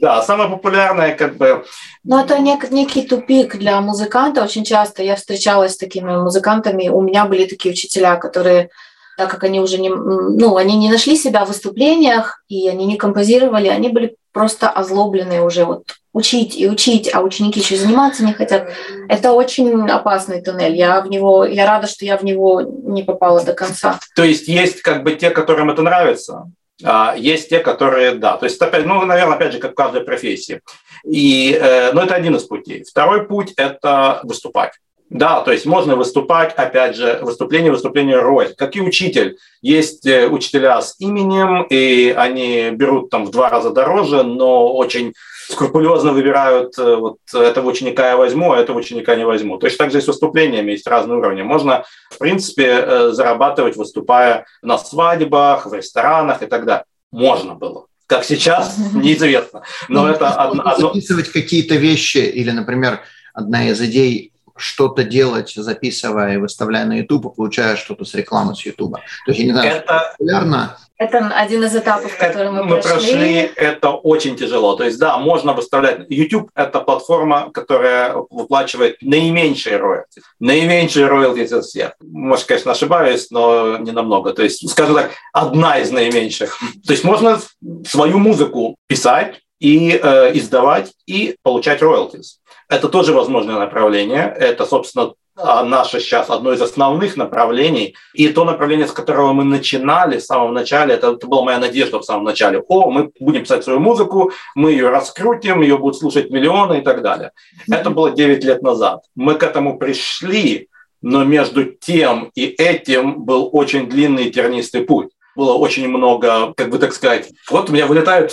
Да, 0.00 0.22
самое 0.22 0.48
популярное 0.48 1.16
как 1.16 1.36
бы... 1.36 1.64
Ну, 2.04 2.20
это 2.20 2.36
нек- 2.36 2.72
некий 2.72 3.02
тупик 3.02 3.56
для 3.56 3.80
музыканта. 3.80 4.44
Очень 4.44 4.64
часто 4.64 5.02
я 5.02 5.16
встречалась 5.16 5.72
с 5.72 5.76
такими 5.76 6.16
музыкантами. 6.16 6.88
У 6.88 7.02
меня 7.02 7.24
были 7.24 7.46
такие 7.46 7.72
учителя, 7.72 8.14
которые 8.16 8.70
так 9.18 9.32
как 9.32 9.42
они 9.42 9.58
уже 9.58 9.78
не, 9.78 9.88
ну, 9.88 10.56
они 10.56 10.76
не 10.76 10.88
нашли 10.88 11.16
себя 11.16 11.44
в 11.44 11.48
выступлениях, 11.48 12.44
и 12.48 12.68
они 12.68 12.86
не 12.86 12.96
композировали, 12.96 13.66
они 13.66 13.88
были 13.88 14.14
просто 14.32 14.70
озлобленные 14.70 15.42
уже 15.42 15.64
вот 15.64 15.96
учить 16.12 16.56
и 16.56 16.68
учить, 16.68 17.12
а 17.12 17.20
ученики 17.20 17.58
еще 17.58 17.76
заниматься 17.76 18.24
не 18.24 18.32
хотят. 18.32 18.68
Это 19.08 19.32
очень 19.32 19.90
опасный 19.90 20.40
туннель. 20.40 20.76
Я 20.76 21.00
в 21.00 21.10
него, 21.10 21.44
я 21.44 21.66
рада, 21.66 21.88
что 21.88 22.04
я 22.04 22.16
в 22.16 22.22
него 22.22 22.60
не 22.60 23.02
попала 23.02 23.42
до 23.42 23.54
конца. 23.54 23.98
То 24.14 24.22
есть 24.22 24.46
есть 24.46 24.82
как 24.82 25.02
бы 25.02 25.16
те, 25.16 25.30
которым 25.30 25.68
это 25.70 25.82
нравится, 25.82 26.44
а 26.84 27.16
есть 27.16 27.48
те, 27.48 27.58
которые, 27.58 28.14
да. 28.14 28.36
То 28.36 28.44
есть, 28.44 28.62
опять, 28.62 28.86
ну, 28.86 29.04
наверное, 29.04 29.34
опять 29.34 29.52
же, 29.52 29.58
как 29.58 29.72
в 29.72 29.74
каждой 29.74 30.02
профессии. 30.02 30.60
И, 31.04 31.58
э, 31.60 31.90
ну, 31.92 32.02
это 32.02 32.14
один 32.14 32.36
из 32.36 32.44
путей. 32.44 32.84
Второй 32.84 33.26
путь– 33.26 33.52
это 33.56 34.20
выступать. 34.22 34.74
Да, 35.10 35.40
то 35.40 35.52
есть 35.52 35.64
можно 35.64 35.96
выступать, 35.96 36.52
опять 36.54 36.94
же, 36.94 37.18
выступление, 37.22 37.72
выступление 37.72 38.18
роль. 38.18 38.54
Как 38.56 38.76
и 38.76 38.82
учитель. 38.82 39.38
Есть 39.62 40.06
э, 40.06 40.28
учителя 40.28 40.80
с 40.82 40.96
именем, 40.98 41.62
и 41.70 42.14
они 42.16 42.70
берут 42.72 43.08
там 43.08 43.24
в 43.24 43.30
два 43.30 43.48
раза 43.48 43.70
дороже, 43.70 44.22
но 44.22 44.74
очень 44.74 45.14
скрупулезно 45.50 46.12
выбирают, 46.12 46.78
э, 46.78 46.96
вот 46.96 47.18
этого 47.32 47.70
ученика 47.70 48.10
я 48.10 48.16
возьму, 48.18 48.52
а 48.52 48.58
этого 48.58 48.78
ученика 48.78 49.16
не 49.16 49.24
возьму. 49.24 49.56
Точно 49.58 49.78
так 49.78 49.92
же 49.92 49.98
и 49.98 50.00
с 50.02 50.06
выступлениями 50.06 50.72
есть 50.72 50.86
разные 50.86 51.18
уровни. 51.18 51.40
Можно, 51.40 51.84
в 52.10 52.18
принципе, 52.18 52.66
э, 52.66 53.10
зарабатывать, 53.12 53.76
выступая 53.76 54.44
на 54.60 54.76
свадьбах, 54.76 55.64
в 55.64 55.72
ресторанах 55.72 56.42
и 56.42 56.46
так 56.46 56.66
далее. 56.66 56.84
Можно 57.10 57.54
было. 57.54 57.86
Как 58.06 58.24
сейчас, 58.24 58.76
неизвестно. 58.94 59.62
Но 59.88 60.02
ну, 60.02 60.08
это 60.08 60.28
одно... 60.28 60.74
Записывать 60.76 61.32
какие-то 61.32 61.76
вещи 61.76 62.18
или, 62.18 62.50
например, 62.50 63.00
одна 63.32 63.68
из 63.70 63.80
идей 63.80 64.32
что-то 64.58 65.04
делать, 65.04 65.52
записывая 65.54 66.34
и 66.34 66.38
выставляя 66.38 66.84
на 66.84 66.98
YouTube, 66.98 67.26
и 67.26 67.34
получая 67.34 67.76
что-то 67.76 68.04
с 68.04 68.14
рекламы 68.14 68.54
с 68.54 68.64
YouTube. 68.64 68.94
То 68.94 69.30
есть, 69.32 69.40
я 69.40 69.46
не 69.46 69.52
знаю, 69.52 69.70
это... 69.70 70.14
популярно, 70.18 70.76
это 70.98 71.28
один 71.28 71.62
из 71.62 71.76
этапов, 71.76 72.16
который 72.18 72.50
мы, 72.50 72.64
мы 72.64 72.80
прошли. 72.80 73.12
прошли. 73.12 73.50
Это 73.54 73.90
очень 73.90 74.36
тяжело. 74.36 74.74
То 74.74 74.82
есть, 74.82 74.98
да, 74.98 75.16
можно 75.18 75.52
выставлять. 75.52 76.06
YouTube– 76.08 76.50
это 76.56 76.80
платформа, 76.80 77.50
которая 77.52 78.16
выплачивает 78.30 78.96
наименьшие 79.00 79.76
роялти. 79.76 80.22
Наименьшие 80.40 81.06
роялти 81.06 81.40
из 81.40 81.66
всех. 81.66 81.92
Может, 82.00 82.46
конечно, 82.46 82.72
ошибаюсь, 82.72 83.30
но 83.30 83.78
не 83.78 83.92
намного. 83.92 84.32
То 84.32 84.42
есть, 84.42 84.68
скажем 84.68 84.96
так, 84.96 85.12
одна 85.32 85.78
из 85.78 85.92
наименьших. 85.92 86.58
То 86.84 86.92
есть, 86.92 87.04
можно 87.04 87.40
свою 87.86 88.18
музыку 88.18 88.74
писать 88.88 89.40
и 89.60 89.98
э, 90.00 90.36
издавать, 90.36 90.92
и 91.06 91.36
получать 91.42 91.82
роялтис. 91.82 92.40
Это 92.68 92.88
тоже 92.88 93.12
возможное 93.12 93.58
направление. 93.58 94.34
Это, 94.38 94.66
собственно, 94.66 95.14
а, 95.40 95.64
наше 95.64 96.00
сейчас 96.00 96.30
одно 96.30 96.52
из 96.52 96.60
основных 96.60 97.16
направлений. 97.16 97.94
И 98.12 98.28
то 98.28 98.44
направление, 98.44 98.86
с 98.86 98.92
которого 98.92 99.32
мы 99.32 99.44
начинали 99.44 100.18
в 100.18 100.24
самом 100.24 100.52
начале, 100.52 100.94
это, 100.94 101.12
это 101.12 101.26
была 101.26 101.44
моя 101.44 101.58
надежда 101.58 101.98
в 101.98 102.04
самом 102.04 102.24
начале. 102.24 102.60
О, 102.66 102.90
мы 102.90 103.10
будем 103.20 103.42
писать 103.42 103.64
свою 103.64 103.78
музыку, 103.78 104.32
мы 104.54 104.72
ее 104.72 104.88
раскрутим, 104.90 105.62
ее 105.62 105.78
будут 105.78 105.98
слушать 105.98 106.30
миллионы 106.30 106.78
и 106.78 106.80
так 106.82 107.02
далее. 107.02 107.30
Это 107.70 107.90
было 107.90 108.10
9 108.10 108.44
лет 108.44 108.62
назад. 108.62 109.04
Мы 109.14 109.34
к 109.34 109.42
этому 109.44 109.78
пришли, 109.78 110.68
но 111.02 111.24
между 111.24 111.64
тем 111.64 112.30
и 112.34 112.46
этим 112.46 113.24
был 113.24 113.48
очень 113.52 113.88
длинный 113.88 114.30
тернистый 114.30 114.82
путь 114.82 115.10
было 115.36 115.54
очень 115.54 115.86
много, 115.86 116.52
как 116.56 116.68
бы 116.68 116.80
так 116.80 116.92
сказать, 116.92 117.30
вот 117.48 117.70
у 117.70 117.72
меня 117.72 117.86
вылетают 117.86 118.32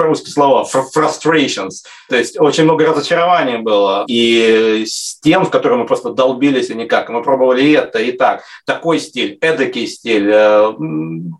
по-русски 0.00 0.30
слова, 0.30 0.66
frustrations. 0.96 1.84
То 2.08 2.16
есть 2.16 2.40
очень 2.40 2.64
много 2.64 2.86
разочарований 2.86 3.58
было. 3.58 4.06
И 4.08 4.86
тем, 5.22 5.44
в 5.44 5.50
котором 5.50 5.80
мы 5.80 5.86
просто 5.86 6.10
долбились 6.10 6.70
и 6.70 6.74
никак. 6.74 7.10
Мы 7.10 7.22
пробовали 7.22 7.72
это 7.72 7.98
и 7.98 8.12
так. 8.12 8.42
Такой 8.64 8.98
стиль, 8.98 9.36
эдакий 9.42 9.86
стиль. 9.86 10.30
Э, 10.32 10.72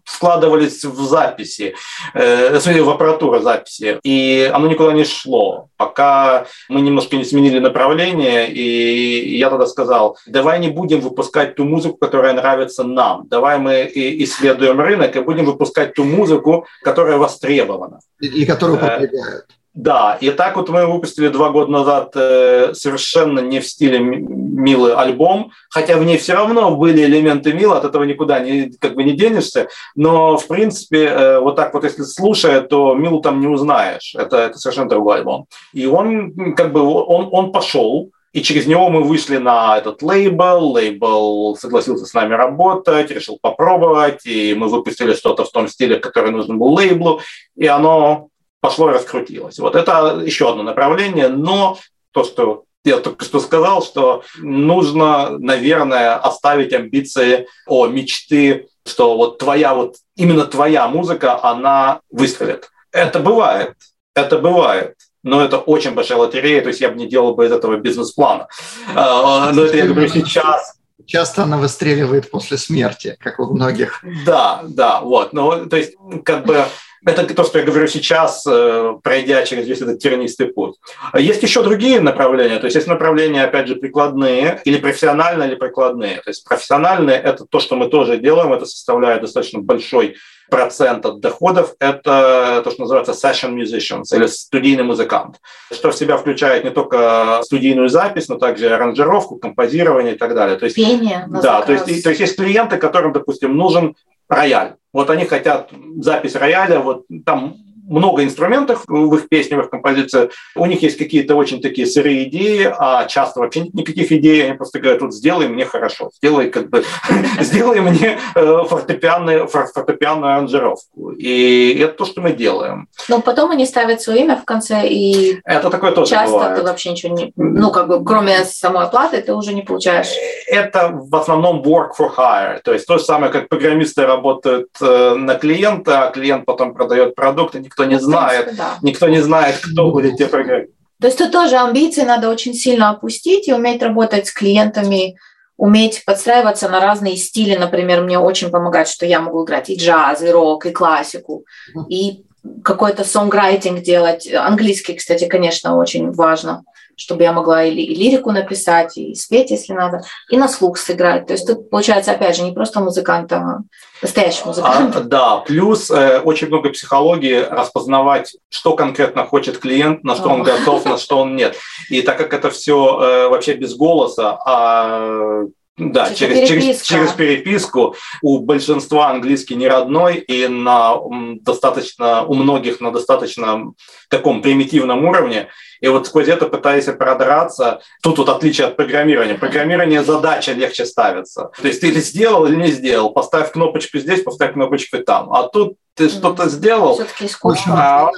складывались 0.05 0.85
в 0.85 1.01
записи, 1.07 1.75
э, 2.13 2.59
в 2.59 2.91
аппаратуру 2.91 3.41
записи. 3.41 3.99
И 4.03 4.51
оно 4.53 4.69
никуда 4.69 4.93
не 4.93 5.05
шло. 5.05 5.70
Пока 5.81 6.45
мы 6.69 6.83
немножко 6.83 7.17
не 7.17 7.25
сменили 7.25 7.59
направление. 7.59 8.53
И 8.53 9.39
я 9.39 9.49
тогда 9.49 9.67
сказал, 9.67 10.19
давай 10.27 10.61
не 10.61 10.69
будем 10.69 11.01
выпускать 11.01 11.55
ту 11.55 11.65
музыку, 11.65 11.97
которая 11.97 12.35
нравится 12.35 12.85
нам. 12.85 13.27
Давай 13.29 13.59
мы 13.59 13.91
исследуем 13.95 14.79
рынок 14.79 15.17
и 15.17 15.21
будем 15.21 15.47
выпускать 15.47 15.95
ту 15.95 16.05
музыку, 16.05 16.67
которая 16.83 17.17
востребована. 17.17 18.01
И 18.21 18.45
которую 18.45 18.77
э, 18.77 18.81
продвигают. 18.81 19.47
Да, 19.81 20.19
и 20.21 20.31
так 20.31 20.57
вот 20.57 20.69
мы 20.69 20.85
выпустили 20.85 21.29
два 21.29 21.49
года 21.49 21.71
назад 21.71 22.13
э, 22.15 22.75
совершенно 22.75 23.41
не 23.41 23.61
в 23.61 23.67
стиле 23.67 23.99
милый 23.99 24.93
альбом, 24.93 25.53
хотя 25.71 25.97
в 25.97 26.05
ней 26.05 26.19
все 26.19 26.35
равно 26.35 26.77
были 26.77 27.03
элементы 27.03 27.55
мила, 27.55 27.79
от 27.79 27.87
этого 27.87 28.05
никуда 28.05 28.41
не, 28.41 28.73
как 28.79 28.95
бы 28.95 29.05
не 29.05 29.13
денешься, 29.13 29.69
но 29.95 30.37
в 30.37 30.47
принципе 30.49 31.07
э, 31.07 31.41
вот 31.41 31.57
так 31.57 31.73
вот 31.73 31.85
если 31.85 32.03
слушая, 32.03 32.61
то 32.61 32.95
милу 32.95 33.23
там 33.23 33.41
не 33.41 33.47
узнаешь, 33.47 34.15
это, 34.15 34.37
это 34.37 34.59
совершенно 34.59 34.91
другой 34.91 35.21
альбом. 35.21 35.47
И 35.73 35.87
он 35.87 36.55
как 36.55 36.75
бы 36.75 36.83
он, 36.83 37.31
он 37.33 37.51
пошел, 37.51 38.11
и 38.35 38.43
через 38.43 38.67
него 38.67 38.91
мы 38.91 39.03
вышли 39.03 39.39
на 39.39 39.79
этот 39.79 40.03
лейбл, 40.03 40.73
лейбл 40.73 41.57
согласился 41.59 42.05
с 42.05 42.13
нами 42.13 42.35
работать, 42.35 43.11
решил 43.11 43.39
попробовать, 43.41 44.27
и 44.27 44.55
мы 44.55 44.69
выпустили 44.69 45.15
что-то 45.15 45.45
в 45.45 45.51
том 45.51 45.69
стиле, 45.69 45.97
который 45.97 46.33
нужен 46.33 46.59
был 46.59 46.75
лейблу, 46.75 47.23
и 47.57 47.67
оно 47.67 48.29
пошло 48.61 48.91
и 48.91 48.95
раскрутилось. 48.95 49.59
Вот 49.59 49.77
это 49.77 50.23
еще 50.25 50.51
одно 50.51 50.63
направление, 50.63 51.29
но 51.29 51.79
то, 52.13 52.25
что 52.25 52.65
я 52.85 52.99
только 52.99 53.25
что 53.25 53.41
сказал, 53.41 53.83
что 53.83 54.25
нужно, 54.39 55.39
наверное, 55.39 56.17
оставить 56.17 56.73
амбиции 56.73 57.47
о 57.67 57.87
мечты, 57.87 58.69
что 58.87 59.17
вот 59.17 59.39
твоя 59.39 59.75
вот, 59.75 59.97
именно 60.17 60.45
твоя 60.47 60.89
музыка, 60.89 61.43
она 61.43 62.01
выстрелит. 62.11 62.71
Это 62.93 63.21
бывает, 63.21 63.75
это 64.15 64.39
бывает 64.39 64.97
но 65.23 65.43
это 65.43 65.59
очень 65.59 65.93
большая 65.93 66.19
лотерея, 66.19 66.63
то 66.63 66.69
есть 66.69 66.81
я 66.81 66.89
бы 66.89 66.97
не 66.97 67.07
делал 67.07 67.35
бы 67.35 67.47
из 67.47 67.53
этого 67.53 67.77
бизнес-плана. 67.77 68.49
А, 68.95 69.53
но 69.53 69.63
это 69.65 69.77
я 69.77 69.87
говорю 69.87 70.09
сейчас. 70.09 70.77
Часто 71.07 71.43
она 71.43 71.57
выстреливает 71.59 72.31
после 72.31 72.57
смерти, 72.57 73.17
как 73.21 73.41
у 73.41 73.53
многих. 73.53 74.03
Да, 74.25 74.63
да, 74.67 75.01
вот. 75.01 75.33
Ну, 75.33 75.67
то 75.67 75.77
есть, 75.77 75.95
как 76.25 76.47
бы 76.47 76.65
это 77.05 77.35
то, 77.35 77.45
что 77.45 77.59
я 77.59 77.65
говорю 77.65 77.87
сейчас, 77.87 78.47
э, 78.47 78.95
пройдя 79.03 79.45
через 79.45 79.67
весь 79.67 79.81
этот 79.81 79.99
тернистый 79.99 80.49
путь. 80.49 80.77
Есть 81.15 81.43
еще 81.43 81.63
другие 81.63 82.01
направления. 82.01 82.59
То 82.59 82.67
есть 82.67 82.77
есть 82.77 82.89
направления, 82.89 83.45
опять 83.45 83.69
же, 83.69 83.77
прикладные, 83.77 84.61
или 84.65 84.79
профессиональные, 84.79 85.49
или 85.49 85.57
прикладные. 85.57 86.17
То 86.17 86.31
есть 86.31 86.45
профессиональные– 86.45 87.17
это 87.25 87.45
то, 87.45 87.61
что 87.61 87.77
мы 87.77 87.89
тоже 87.89 88.19
делаем, 88.19 88.53
это 88.53 88.67
составляет 88.67 89.23
достаточно 89.23 89.61
большой 89.61 90.17
процент 90.51 91.07
от 91.07 91.21
доходов– 91.21 91.75
это 91.81 92.61
то, 92.65 92.71
что 92.71 92.83
называется 92.83 93.13
session 93.13 93.55
musicians 93.55 94.15
или 94.15 94.27
студийный 94.27 94.83
музыкант, 94.83 95.37
что 95.73 95.91
в 95.91 95.95
себя 95.95 96.17
включает 96.17 96.65
не 96.65 96.71
только 96.71 97.41
студийную 97.45 97.89
запись, 97.89 98.29
но 98.29 98.37
также 98.37 98.69
аранжировку, 98.75 99.37
композирование 99.37 100.15
и 100.15 100.19
так 100.19 100.35
далее. 100.35 100.59
То 100.59 100.65
есть, 100.65 100.77
Пение. 100.77 101.27
Да, 101.29 101.63
то 101.63 101.73
есть, 101.73 102.03
то 102.03 102.11
есть 102.11 102.21
есть 102.21 102.37
клиенты, 102.37 102.77
которым, 102.77 103.13
допустим, 103.13 103.57
нужен 103.57 103.95
рояль. 104.29 104.75
Вот 104.93 105.11
они 105.11 105.25
хотят 105.25 105.71
запись 105.99 106.35
рояля, 106.35 106.81
вот 106.81 107.07
там 107.25 107.57
много 107.91 108.25
инструментов 108.25 108.85
в 108.87 109.15
их 109.15 109.29
песне, 109.29 109.57
в 109.57 109.61
их 109.61 109.71
композиции. 109.71 110.31
У 110.55 110.67
них 110.67 110.83
есть 110.83 110.97
какие-то 110.97 111.35
очень 111.35 111.61
такие 111.61 111.87
сырые 111.87 112.29
идеи, 112.29 112.73
а 112.79 113.05
часто 113.07 113.41
вообще 113.41 113.61
нет 113.63 113.75
никаких 113.75 114.13
идей. 114.13 114.47
Они 114.47 114.55
просто 114.55 114.79
говорят, 114.79 115.03
вот 115.03 115.15
сделай 115.15 115.49
мне 115.49 115.65
хорошо, 115.65 116.11
сделай 116.17 116.51
как 116.51 116.71
бы, 116.71 116.85
сделай 117.41 117.81
мне 117.81 118.19
э, 118.35 118.65
фортепианную, 118.69 119.49
фортепианную 119.49 120.33
аранжировку. 120.35 121.11
И 121.11 121.79
это 121.81 121.95
то, 121.95 122.05
что 122.05 122.21
мы 122.21 122.33
делаем. 122.33 122.89
Но 123.09 123.21
потом 123.21 123.51
они 123.51 123.67
ставят 123.67 124.01
свое 124.01 124.21
имя 124.21 124.37
в 124.37 124.45
конце, 124.45 124.87
и 124.89 125.41
это 125.45 125.71
такое 125.71 125.93
тоже 125.93 126.11
часто 126.11 126.33
бывает. 126.33 126.57
ты 126.57 126.63
вообще 126.63 126.91
ничего 126.93 127.17
не... 127.17 127.33
Ну, 127.37 127.71
как 127.71 127.89
бы, 127.89 128.05
кроме 128.05 128.45
самой 128.45 128.85
оплаты, 128.85 129.21
ты 129.21 129.35
уже 129.35 129.53
не 129.53 129.63
получаешь. 129.63 130.13
Это 130.47 130.91
в 130.93 131.15
основном 131.17 131.63
work 131.63 131.91
for 131.99 132.11
hire. 132.17 132.61
То 132.63 132.73
есть 132.73 132.87
то 132.87 132.99
же 132.99 133.05
самое, 133.05 133.33
как 133.33 133.49
программисты 133.49 134.07
работают 134.07 134.69
э, 134.81 135.15
на 135.15 135.35
клиента, 135.35 136.05
а 136.07 136.11
клиент 136.11 136.45
потом 136.45 136.75
продает 136.75 137.15
продукт, 137.15 137.55
и 137.55 137.61
никто 137.61 137.80
никто 137.85 137.95
не 137.97 138.01
знает, 138.01 138.45
принципе, 138.45 138.63
да. 138.63 138.79
никто 138.83 139.09
не 139.09 139.21
знает, 139.21 139.57
кто 139.59 139.91
будет 139.91 140.17
те 140.17 140.27
программы. 140.27 140.69
То 141.01 141.07
есть 141.07 141.19
тут 141.19 141.33
тоже 141.33 141.57
амбиции 141.57 142.03
надо 142.03 142.29
очень 142.29 142.55
сильно 142.55 142.91
опустить 142.91 143.49
и 143.49 143.55
уметь 143.55 143.83
работать 143.83 144.27
с 144.27 144.33
клиентами, 144.33 145.17
уметь 145.57 146.05
подстраиваться 146.05 146.69
на 146.69 146.81
разные 146.81 147.17
стили. 147.17 147.57
Например, 147.57 148.03
мне 148.03 148.19
очень 148.19 148.51
помогает, 148.51 148.89
что 148.89 149.07
я 149.07 149.21
могу 149.21 149.45
играть 149.45 149.71
и 149.71 149.77
джаз, 149.77 150.23
и 150.23 150.31
рок, 150.31 150.67
и 150.67 150.71
классику, 150.71 151.45
и 151.89 152.25
какой-то 152.63 153.05
сонграйтинг 153.05 153.83
делать. 153.83 154.31
Английский, 154.33 154.95
кстати, 154.95 155.27
конечно, 155.27 155.77
очень 155.77 156.11
важно 156.13 156.63
чтобы 157.01 157.23
я 157.23 157.33
могла 157.33 157.65
и, 157.65 157.71
лирику 157.73 158.31
написать, 158.31 158.99
и 158.99 159.15
спеть, 159.15 159.51
если 159.51 159.73
надо, 159.73 160.03
и 160.29 160.37
на 160.37 160.49
слух 160.49 160.77
сыграть. 160.77 161.27
То 161.27 161.33
есть 161.33 161.47
тут 161.47 161.71
получается, 161.71 162.13
опять 162.13 162.37
же, 162.37 162.43
не 162.43 162.53
просто 162.53 162.81
музыкант, 162.81 163.33
а 163.33 163.61
настоящий 164.03 164.45
музыкант. 164.45 164.95
А, 164.95 165.01
да, 165.01 165.37
плюс 165.39 165.91
э, 165.91 166.21
очень 166.21 166.49
много 166.49 166.69
психологии 166.69 167.43
распознавать, 167.51 168.37
что 168.51 168.75
конкретно 168.75 169.25
хочет 169.25 169.59
клиент, 169.59 170.05
на 170.05 170.15
что 170.15 170.29
он 170.29 170.43
готов, 170.43 170.85
на 170.85 170.99
что 170.99 171.19
он 171.21 171.37
нет. 171.37 171.57
И 171.89 172.03
так 172.03 172.19
как 172.19 172.35
это 172.35 172.51
все 172.51 173.01
э, 173.01 173.29
вообще 173.29 173.55
без 173.55 173.75
голоса, 173.75 174.39
а 174.45 175.45
да, 175.79 176.13
через, 176.13 176.49
через, 176.49 176.83
через 176.83 177.13
переписку. 177.13 177.97
У 178.21 178.41
большинства 178.41 179.09
английский 179.09 179.55
не 179.55 179.67
родной, 179.67 180.17
и 180.17 180.47
на 180.49 180.97
достаточно, 181.41 182.25
у 182.25 182.35
многих 182.35 182.81
на 182.81 182.91
достаточно 182.91 183.73
таком 184.11 184.43
примитивном 184.43 185.07
уровне. 185.07 185.49
И 185.81 185.89
вот 185.89 186.07
сквозь 186.07 186.29
это 186.29 186.47
пытаясь 186.47 186.85
продраться, 186.85 187.81
тут 188.03 188.19
вот 188.19 188.29
отличие 188.29 188.67
от 188.67 188.77
программирования. 188.77 189.35
Программирование 189.35 190.03
задача 190.03 190.53
легче 190.53 190.85
ставится. 190.85 191.51
То 191.61 191.69
есть 191.69 191.81
ты 191.81 191.89
или 191.89 192.01
сделал, 192.01 192.47
или 192.47 192.57
не 192.57 192.71
сделал. 192.71 193.11
Поставь 193.11 193.53
кнопочку 193.53 193.99
здесь, 193.99 194.23
поставь 194.23 194.53
кнопочку 194.53 194.99
там. 194.99 195.33
А 195.33 195.49
тут 195.49 195.77
ты 195.95 196.09
что-то 196.09 196.49
сделал. 196.49 196.95
Все-таки 196.95 197.27
искусство. 197.27 197.75
А, 197.75 198.11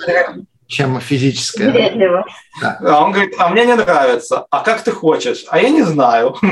чем 0.66 1.00
физическое. 1.00 2.24
Да. 2.60 2.78
А 2.80 3.04
он 3.04 3.12
говорит, 3.12 3.34
а 3.38 3.48
мне 3.48 3.64
не 3.64 3.74
нравится. 3.74 4.46
А 4.50 4.60
как 4.60 4.82
ты 4.82 4.90
хочешь? 4.90 5.44
А 5.48 5.60
я 5.60 5.68
не 5.68 5.82
знаю. 5.82 6.36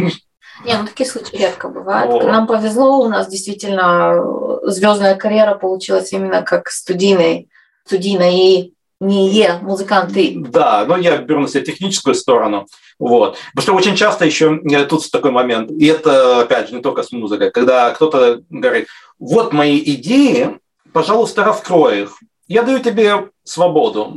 Не, 0.63 0.77
ну 0.77 0.87
такие 0.87 1.09
случаи 1.09 1.37
редко 1.37 1.69
бывают. 1.69 2.13
Вот. 2.13 2.25
Нам 2.25 2.47
повезло, 2.47 2.99
у 2.99 3.09
нас 3.09 3.29
действительно 3.29 4.23
звездная 4.65 5.15
карьера 5.15 5.55
получилась 5.55 6.13
именно 6.13 6.43
как 6.43 6.69
студийной, 6.69 7.49
студийной 7.87 8.35
и 8.37 8.75
не 9.01 9.31
е, 9.31 9.59
музыканты. 9.63 10.35
Да, 10.37 10.85
но 10.87 10.97
я 10.97 11.17
беру 11.19 11.41
на 11.41 11.49
себя 11.49 11.65
техническую 11.65 12.15
сторону. 12.15 12.67
Вот. 12.99 13.39
Потому 13.55 13.63
что 13.63 13.75
очень 13.75 13.97
часто 13.97 14.27
еще 14.27 14.61
э, 14.63 14.85
тут 14.85 15.11
такой 15.11 15.31
момент, 15.31 15.71
и 15.71 15.87
это, 15.87 16.41
опять 16.41 16.69
же, 16.69 16.75
не 16.77 16.83
только 16.83 17.03
с 17.03 17.11
музыкой, 17.11 17.51
когда 17.51 17.91
кто-то 17.93 18.43
говорит, 18.51 18.89
вот 19.19 19.53
мои 19.53 19.79
идеи, 19.79 20.59
пожалуйста, 20.93 21.45
раскрой 21.45 22.03
их. 22.03 22.19
Я 22.47 22.63
даю 22.63 22.81
тебе 22.81 23.29
свободу. 23.45 24.13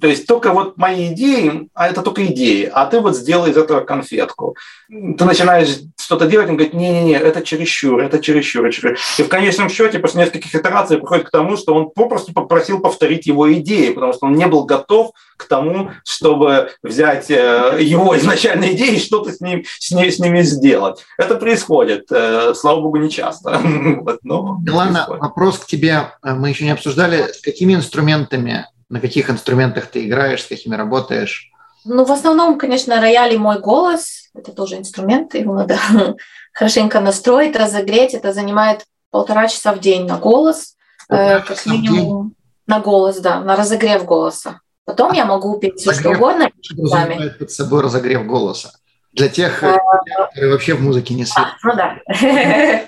То 0.00 0.06
есть 0.06 0.26
только 0.26 0.50
вот 0.52 0.76
мои 0.76 1.12
идеи, 1.12 1.68
а 1.74 1.88
это 1.88 2.02
только 2.02 2.26
идеи, 2.26 2.70
а 2.72 2.86
ты 2.86 3.00
вот 3.00 3.16
сделай 3.16 3.50
из 3.50 3.56
этого 3.56 3.80
конфетку. 3.80 4.56
Ты 4.88 5.24
начинаешь 5.24 5.80
что-то 6.00 6.26
делать, 6.26 6.48
он 6.48 6.56
говорит, 6.56 6.74
не-не-не, 6.74 7.14
это 7.14 7.42
чересчур, 7.42 8.00
это 8.00 8.18
чересчур, 8.20 8.70
чересчур. 8.70 8.98
И 9.18 9.22
в 9.22 9.28
конечном 9.28 9.68
счете 9.68 9.98
после 9.98 10.24
нескольких 10.24 10.54
итераций 10.54 10.98
приходит 10.98 11.26
к 11.26 11.30
тому, 11.30 11.56
что 11.56 11.74
он 11.74 11.90
попросту 11.90 12.32
попросил 12.32 12.80
повторить 12.80 13.26
его 13.26 13.52
идеи, 13.54 13.92
потому 13.92 14.12
что 14.12 14.26
он 14.26 14.34
не 14.34 14.46
был 14.46 14.64
готов 14.64 15.12
к 15.36 15.44
тому, 15.44 15.90
чтобы 16.04 16.70
взять 16.82 17.30
э, 17.30 17.78
его 17.80 18.16
изначальные 18.16 18.74
идеи 18.74 18.96
и 18.96 19.00
что-то 19.00 19.32
с, 19.32 19.40
ним, 19.40 19.64
с, 19.78 19.90
ней, 19.90 20.12
с 20.12 20.18
ними 20.18 20.42
сделать. 20.42 21.04
Это 21.18 21.36
происходит, 21.36 22.06
э, 22.10 22.54
слава 22.54 22.80
богу, 22.80 22.98
не 22.98 23.10
часто. 23.10 23.58
Милана, 24.22 25.06
вопрос 25.08 25.58
к 25.58 25.66
тебе. 25.66 26.12
Мы 26.22 26.50
еще 26.50 26.64
не 26.64 26.70
обсуждали, 26.70 27.26
какими 27.42 27.74
инструментами 27.74 28.66
на 28.88 29.00
каких 29.00 29.30
инструментах 29.30 29.86
ты 29.86 30.06
играешь, 30.06 30.42
с 30.42 30.48
какими 30.48 30.74
работаешь? 30.74 31.50
Ну, 31.84 32.04
в 32.04 32.12
основном, 32.12 32.58
конечно, 32.58 33.00
рояль 33.00 33.34
и 33.34 33.38
мой 33.38 33.60
голос. 33.60 34.30
Это 34.34 34.52
тоже 34.52 34.76
инструмент, 34.76 35.34
его 35.34 35.54
надо 35.54 35.78
хорошенько 36.52 37.00
настроить, 37.00 37.56
разогреть. 37.56 38.14
Это 38.14 38.32
занимает 38.32 38.84
полтора 39.10 39.48
часа 39.48 39.74
в 39.74 39.80
день 39.80 40.06
на 40.06 40.18
голос. 40.18 40.76
Э, 41.10 41.40
как 41.40 41.66
минимум 41.66 42.34
на 42.66 42.80
голос, 42.80 43.18
да, 43.18 43.40
на 43.40 43.56
разогрев 43.56 44.04
голоса. 44.04 44.60
Потом 44.84 45.12
а 45.12 45.16
я 45.16 45.24
могу 45.24 45.58
петь 45.58 45.78
все, 45.78 45.92
что 45.92 46.10
угодно. 46.10 46.50
Что 46.62 47.34
под 47.38 47.50
собой 47.50 47.82
разогрев 47.82 48.26
голоса? 48.26 48.72
Для 49.12 49.28
тех, 49.28 49.62
а, 49.62 49.78
которые 49.78 50.52
вообще 50.52 50.74
в 50.74 50.82
музыке 50.82 51.14
не 51.14 51.24
слышат. 51.24 51.52
А, 51.62 51.66
ну 51.66 51.74
да. 51.76 51.96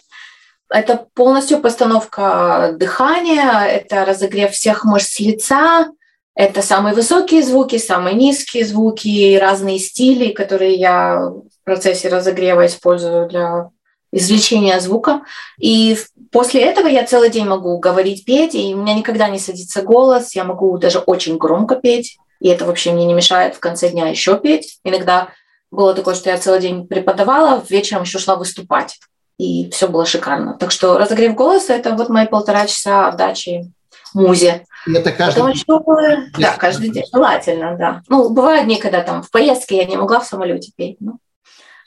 Это 0.69 1.07
полностью 1.15 1.61
постановка 1.61 2.75
дыхания, 2.77 3.65
это 3.65 4.05
разогрев 4.05 4.53
всех 4.53 4.85
мышц 4.85 5.21
лица, 5.21 5.89
это 6.35 6.61
самые 6.61 6.95
высокие 6.95 7.43
звуки, 7.43 7.79
самые 7.79 8.15
низкие 8.15 8.65
звуки, 8.65 9.37
разные 9.37 9.79
стили, 9.79 10.33
которые 10.33 10.75
я 10.75 11.19
в 11.19 11.65
процессе 11.65 12.09
разогрева 12.09 12.67
использую 12.67 13.29
для 13.29 13.71
извлечения 14.13 14.79
звука. 14.81 15.23
И 15.59 15.97
после 16.33 16.63
этого 16.63 16.89
я 16.89 17.07
целый 17.07 17.31
день 17.31 17.47
могу 17.47 17.79
говорить, 17.79 18.25
петь, 18.25 18.55
и 18.55 18.75
у 18.75 18.79
меня 18.79 18.95
никогда 18.95 19.29
не 19.29 19.39
садится 19.39 19.83
голос, 19.83 20.35
я 20.35 20.45
могу 20.45 20.77
даже 20.79 20.99
очень 20.99 21.39
громко 21.39 21.77
петь, 21.77 22.19
и 22.41 22.49
это 22.49 22.65
вообще 22.65 22.93
мне 22.93 23.07
не 23.07 23.15
мешает 23.15 23.55
в 23.55 23.61
конце 23.61 23.89
дня 23.89 24.09
еще 24.09 24.39
петь. 24.39 24.79
Иногда 24.85 25.29
было 25.71 25.95
такое, 25.95 26.15
что 26.15 26.31
я 26.31 26.39
целый 26.39 26.61
день 26.61 26.87
преподавала, 26.87 27.65
вечером 27.69 28.03
еще 28.03 28.19
шла 28.19 28.37
выступать 28.37 28.99
и 29.39 29.71
все 29.71 29.89
было 29.89 30.07
шикарно. 30.07 30.55
Так 30.55 30.71
что 30.71 30.99
разогрев 30.99 31.35
голоса– 31.35 31.73
это 31.75 31.95
вот 31.95 32.09
мои 32.09 32.27
полтора 32.27 32.67
часа 32.67 33.09
отдачи 33.09 33.71
музе. 34.15 34.65
И 34.87 34.93
это 34.95 35.13
каждый 35.13 35.41
Потом 35.41 35.53
день? 35.53 35.63
Еще, 35.63 36.31
да, 36.39 36.57
каждый 36.57 36.91
день, 36.91 37.05
желательно, 37.13 37.77
да. 37.77 38.03
Ну, 38.09 38.31
бывают 38.31 38.65
дни, 38.65 38.79
когда 38.79 39.03
там 39.03 39.23
в 39.23 39.31
поездке 39.31 39.77
я 39.77 39.85
не 39.85 39.97
могла 39.97 40.21
в 40.21 40.27
самолете 40.27 40.73
петь, 40.77 40.97
но 41.01 41.19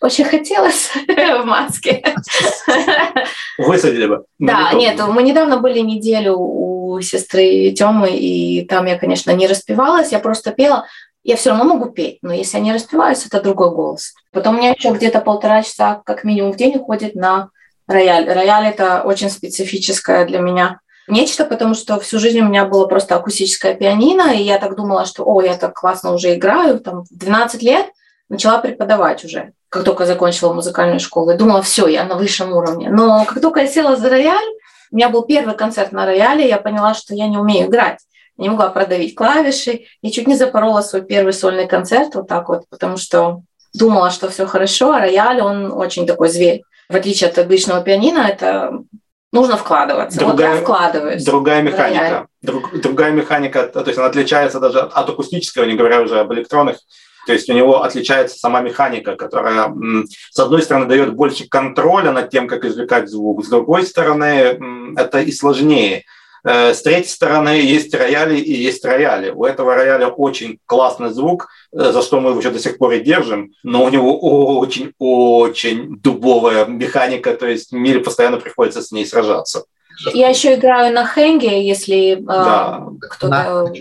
очень 0.01 0.25
хотелось 0.25 0.91
в 1.07 1.43
маске. 1.45 2.03
Высадили 3.57 4.05
бы. 4.05 4.25
Да, 4.37 4.71
нет, 4.73 4.99
мы 5.07 5.23
недавно 5.23 5.57
были 5.57 5.79
неделю 5.79 6.35
у 6.37 7.01
сестры 7.01 7.71
Тёмы, 7.71 8.11
и 8.11 8.65
там 8.65 8.85
я, 8.85 8.97
конечно, 8.97 9.31
не 9.31 9.47
распевалась, 9.47 10.11
я 10.11 10.19
просто 10.19 10.51
пела 10.51 10.85
я 11.23 11.35
все 11.35 11.51
равно 11.51 11.65
могу 11.65 11.91
петь, 11.91 12.19
но 12.21 12.33
если 12.33 12.57
я 12.57 12.63
не 12.63 12.73
распеваюсь, 12.73 13.25
это 13.25 13.41
другой 13.41 13.71
голос. 13.71 14.13
Потом 14.31 14.55
у 14.55 14.57
меня 14.57 14.71
еще 14.71 14.91
где-то 14.91 15.21
полтора 15.21 15.63
часа 15.63 16.01
как 16.05 16.23
минимум 16.23 16.53
в 16.53 16.55
день 16.55 16.75
уходит 16.77 17.15
на 17.15 17.49
рояль. 17.87 18.27
Рояль– 18.29 18.67
это 18.67 19.01
очень 19.03 19.29
специфическое 19.29 20.25
для 20.25 20.39
меня 20.39 20.79
нечто, 21.07 21.45
потому 21.45 21.73
что 21.73 21.99
всю 21.99 22.19
жизнь 22.19 22.39
у 22.39 22.47
меня 22.47 22.65
было 22.65 22.85
просто 22.85 23.15
акустическое 23.15 23.73
пианино, 23.73 24.33
и 24.33 24.43
я 24.43 24.59
так 24.59 24.75
думала, 24.75 25.05
что, 25.05 25.23
о, 25.25 25.41
я 25.41 25.57
так 25.57 25.73
классно 25.73 26.13
уже 26.13 26.35
играю. 26.35 26.79
Там, 26.79 27.03
в 27.03 27.17
12 27.17 27.61
лет 27.63 27.87
начала 28.29 28.59
преподавать 28.59 29.25
уже, 29.25 29.51
как 29.69 29.83
только 29.83 30.05
закончила 30.05 30.53
музыкальную 30.53 30.99
школу. 30.99 31.31
И 31.31 31.37
думала, 31.37 31.61
все, 31.61 31.87
я 31.87 32.05
на 32.05 32.15
высшем 32.15 32.53
уровне. 32.53 32.89
Но 32.89 33.25
как 33.25 33.41
только 33.41 33.61
я 33.61 33.67
села 33.67 33.95
за 33.95 34.09
рояль, 34.09 34.47
у 34.91 34.95
меня 34.95 35.09
был 35.09 35.23
первый 35.23 35.55
концерт 35.55 35.91
на 35.91 36.05
рояле, 36.05 36.47
я 36.47 36.57
поняла, 36.57 36.93
что 36.93 37.13
я 37.13 37.27
не 37.27 37.37
умею 37.37 37.67
играть 37.67 37.99
не 38.39 38.49
могла 38.49 38.69
продавить 38.69 39.15
клавиши. 39.15 39.81
Я 40.01 40.11
чуть 40.11 40.27
не 40.27 40.35
запорола 40.35 40.81
свой 40.81 41.01
первый 41.01 41.33
сольный 41.33 41.67
концерт 41.67 42.15
вот 42.15 42.27
так 42.27 42.49
вот, 42.49 42.63
потому 42.69 42.97
что 42.97 43.41
думала, 43.73 44.09
что 44.09 44.29
все 44.29 44.45
хорошо, 44.45 44.93
а 44.93 44.99
рояль, 44.99 45.41
он 45.41 45.71
очень 45.71 46.07
такой 46.07 46.29
зверь. 46.29 46.63
В 46.89 46.95
отличие 46.95 47.29
от 47.29 47.37
обычного 47.37 47.81
пианино, 47.83 48.19
это 48.19 48.71
нужно 49.31 49.57
вкладываться. 49.57 50.17
Другая, 50.17 50.49
вот 50.49 50.55
я 50.55 50.61
вкладываюсь. 50.61 51.23
Другая 51.23 51.61
механика. 51.61 52.27
Друг, 52.41 52.79
другая 52.81 53.11
механика, 53.11 53.67
то 53.67 53.83
есть 53.85 53.97
она 53.97 54.07
отличается 54.07 54.59
даже 54.59 54.79
от 54.79 55.09
акустического, 55.09 55.65
не 55.65 55.75
говоря 55.75 56.01
уже 56.01 56.19
об 56.19 56.33
электронных. 56.33 56.77
То 57.27 57.33
есть 57.33 57.49
у 57.49 57.53
него 57.53 57.83
отличается 57.83 58.39
сама 58.39 58.61
механика, 58.61 59.15
которая, 59.15 59.71
с 60.31 60.39
одной 60.39 60.63
стороны, 60.63 60.87
дает 60.87 61.13
больше 61.13 61.47
контроля 61.47 62.11
над 62.11 62.29
тем, 62.29 62.47
как 62.47 62.65
извлекать 62.65 63.09
звук, 63.09 63.45
с 63.45 63.49
другой 63.49 63.85
стороны, 63.85 64.57
это 64.95 65.19
и 65.19 65.31
сложнее. 65.31 66.05
Э, 66.43 66.73
с 66.73 66.81
третьей 66.81 67.11
стороны 67.11 67.49
есть 67.49 67.93
рояли 67.93 68.37
и 68.37 68.53
есть 68.53 68.85
рояли. 68.85 69.31
У 69.31 69.45
этого 69.45 69.75
рояля 69.75 70.07
очень 70.07 70.59
классный 70.65 71.09
звук, 71.09 71.47
э, 71.71 71.91
за 71.91 72.01
что 72.01 72.19
мы 72.19 72.29
его 72.29 72.39
еще 72.39 72.51
до 72.51 72.59
сих 72.59 72.77
пор 72.77 72.93
и 72.93 72.99
держим, 72.99 73.51
но 73.63 73.83
у 73.83 73.89
него 73.89 74.19
очень-очень 74.59 75.99
дубовая 75.99 76.65
механика, 76.65 77.33
то 77.33 77.47
есть 77.47 77.71
мире 77.71 77.99
постоянно 77.99 78.37
приходится 78.37 78.81
с 78.81 78.91
ней 78.91 79.05
сражаться. 79.05 79.63
Я 80.13 80.29
еще 80.29 80.55
играю 80.55 80.93
на 80.93 81.05
хэнге, 81.05 81.67
если 81.67 82.13
э, 82.13 82.17
да. 82.21 82.83
кто-то... 83.09 83.71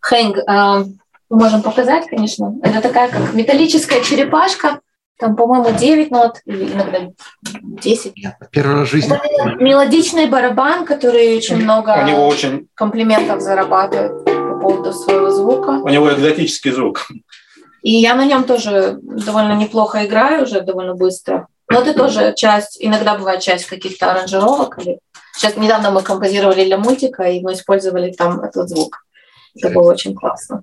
Хэнг, 0.00 0.38
э, 0.38 0.84
можем 1.28 1.62
показать, 1.62 2.06
конечно. 2.08 2.54
Это 2.62 2.80
такая 2.80 3.10
как 3.10 3.34
металлическая 3.34 4.02
черепашка, 4.02 4.80
там, 5.18 5.36
по-моему, 5.36 5.76
9 5.76 6.10
нот, 6.10 6.40
или 6.44 6.72
иногда 6.72 6.98
10. 7.42 8.14
Первый 8.50 8.76
раз 8.76 8.88
в 8.88 8.90
жизни. 8.90 9.14
Это 9.14 9.62
мелодичный 9.62 10.26
барабан, 10.26 10.84
который 10.84 11.36
очень 11.36 11.56
много 11.56 11.96
у 12.02 12.06
него 12.06 12.26
очень... 12.26 12.68
комплиментов 12.74 13.40
зарабатывает 13.40 14.24
по 14.24 14.58
поводу 14.60 14.92
своего 14.92 15.30
звука. 15.30 15.70
У 15.82 15.88
него 15.88 16.12
экзотический 16.12 16.72
звук. 16.72 17.08
И 17.82 17.92
я 17.92 18.14
на 18.14 18.26
нем 18.26 18.44
тоже 18.44 18.98
довольно 19.00 19.54
неплохо 19.54 20.04
играю, 20.04 20.42
уже 20.42 20.60
довольно 20.60 20.94
быстро. 20.94 21.46
Но 21.70 21.80
это 21.80 21.94
тоже 21.94 22.34
часть, 22.36 22.76
иногда 22.80 23.16
бывает 23.16 23.40
часть 23.40 23.66
каких-то 23.66 24.10
аранжировок. 24.10 24.78
Или... 24.78 24.98
Сейчас 25.34 25.56
недавно 25.56 25.90
мы 25.90 26.02
композировали 26.02 26.64
для 26.64 26.78
мультика, 26.78 27.24
и 27.24 27.40
мы 27.40 27.52
использовали 27.52 28.12
там 28.12 28.40
этот 28.40 28.68
звук. 28.68 29.04
Это 29.54 29.70
было 29.70 29.92
очень 29.92 30.14
классно. 30.14 30.62